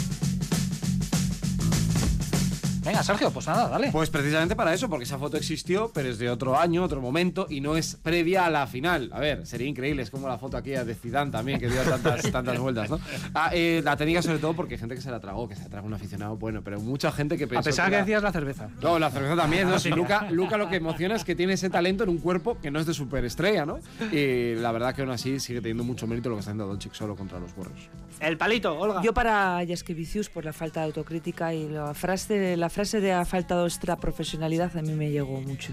[2.86, 3.90] Venga, Sergio, pues nada, dale.
[3.92, 7.46] Pues precisamente para eso, porque esa foto existió, pero es de otro año, otro momento,
[7.50, 9.10] y no es previa a la final.
[9.12, 12.22] A ver, sería increíble, es como la foto aquella de Zidane también, que dio tantas,
[12.32, 13.00] tantas vueltas, ¿no?
[13.34, 15.62] Ah, eh, la técnica sobre todo porque hay gente que se la tragó, que se
[15.64, 18.22] la traga un aficionado, bueno, pero mucha gente que A pensó pesar que la- decías
[18.22, 18.68] la cerveza.
[18.80, 19.78] No, la cerveza también, ¿no?
[19.86, 22.70] Si Luca, Luca lo que emociona es que tiene ese talento en un cuerpo que
[22.70, 23.78] no es de superestrella, ¿no?
[24.12, 26.92] Y la verdad que aún así sigue teniendo mucho mérito lo que está haciendo Doncic
[26.94, 27.88] solo contra los Warriors.
[28.20, 29.02] El palito, Olga.
[29.02, 33.24] Yo para Jaskevicius por la falta de autocrítica y la frase, la frase de ha
[33.24, 35.72] faltado extra profesionalidad a mí me llegó mucho.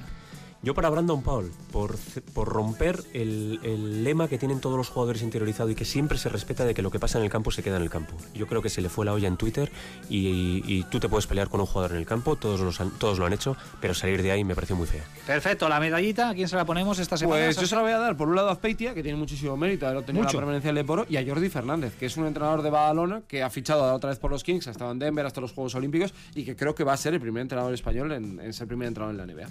[0.64, 1.98] Yo para Brandon Paul, por,
[2.34, 6.30] por romper el, el lema que tienen todos los jugadores interiorizado y que siempre se
[6.30, 8.14] respeta de que lo que pasa en el campo se queda en el campo.
[8.34, 9.70] Yo creo que se le fue la olla en Twitter
[10.10, 12.80] y, y- y tú te puedes pelear con un jugador en el campo, todos, los
[12.80, 15.04] han- todos lo han hecho, pero salir de ahí me pareció muy feo.
[15.28, 17.44] Perfecto, la medallita, ¿a quién se la ponemos esta semana?
[17.44, 19.58] Pues yo se la voy a dar por un lado a Azpeitia, que tiene muchísimo
[19.58, 20.38] mérito, haber obtenido Mucho.
[20.38, 23.44] la permanencia del Leporo, y a Jordi Fernández, que es un entrenador de Badalona que
[23.44, 26.14] ha fichado otra vez por los Kings, ha estado en Denver hasta los Juegos Olímpicos
[26.36, 28.88] y que creo que va a ser el primer entrenador español en, en ser primer
[28.88, 29.50] entrenador en la NBA.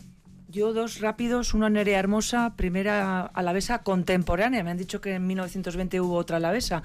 [0.53, 4.62] Yo dos rápidos, una Nerea Hermosa, primera alavesa contemporánea.
[4.62, 6.82] Me han dicho que en 1920 hubo otra alavesa.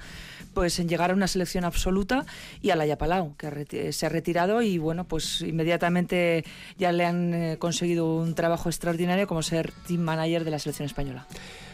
[0.54, 2.24] Pues en llegar a una selección absoluta
[2.62, 6.46] y a la Palau, que se ha retirado y bueno, pues inmediatamente
[6.78, 10.86] ya le han eh, conseguido un trabajo extraordinario como ser team manager de la selección
[10.86, 11.26] española.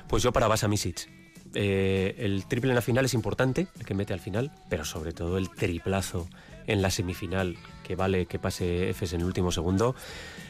[0.09, 1.09] Pues yo para Basa Misic.
[1.55, 5.13] Eh, el triple en la final es importante, el que mete al final, pero sobre
[5.13, 6.27] todo el triplazo
[6.67, 9.95] en la semifinal, que vale que pase Efes en el último segundo,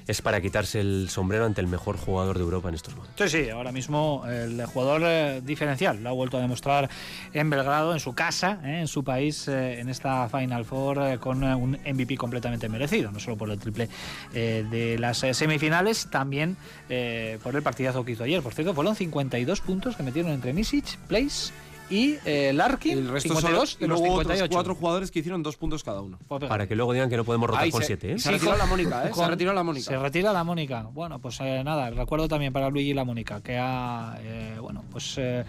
[0.06, 3.30] es para quitarse el sombrero ante el mejor jugador de Europa en estos momentos.
[3.30, 6.90] Sí, sí, ahora mismo el jugador eh, diferencial lo ha vuelto a demostrar
[7.32, 11.18] en Belgrado, en su casa, eh, en su país, eh, en esta Final Four eh,
[11.18, 13.88] con un MVP completamente merecido, no solo por el triple
[14.32, 16.56] de las semifinales, también
[17.42, 18.42] por el partidazo que hizo ayer.
[18.42, 21.52] Por cierto, fueron 52 puntos que metieron entre Misic, Place
[21.90, 24.44] y eh, Larkin, el resto 52 son de y los luego 58.
[24.44, 26.18] otros cuatro jugadores que hicieron dos puntos cada uno.
[26.28, 26.44] Pues.
[26.44, 28.18] Para que luego digan que no podemos rotar Ahí con se, siete, ¿eh?
[28.18, 29.08] se con- la Mónica, ¿eh?
[29.08, 29.90] Se con- retirado la Mónica.
[29.90, 30.82] Se retira la Mónica.
[30.92, 35.14] Bueno, pues eh, nada, recuerdo también para Luigi la Mónica, que ha, eh, bueno, pues
[35.18, 35.44] eh,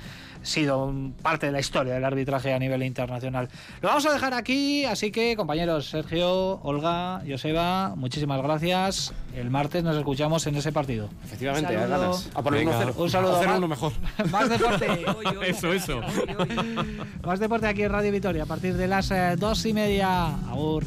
[0.46, 3.50] sido parte de la historia del arbitraje a nivel internacional.
[3.82, 9.14] Lo vamos a dejar aquí, así que compañeros Sergio, Olga, Joseba, muchísimas gracias.
[9.36, 11.10] El martes nos escuchamos en ese partido.
[11.26, 11.90] Efectivamente, saludo.
[11.90, 12.30] ganas.
[12.34, 12.86] A Venga.
[12.86, 12.94] 1-0.
[12.96, 13.92] Un saludo, A uno mejor.
[14.32, 14.88] Más deporte.
[15.48, 16.02] Eso, eso.
[17.24, 20.28] Más deporte aquí en Radio Vitoria a partir de las eh, dos y media.
[20.50, 20.86] Agur.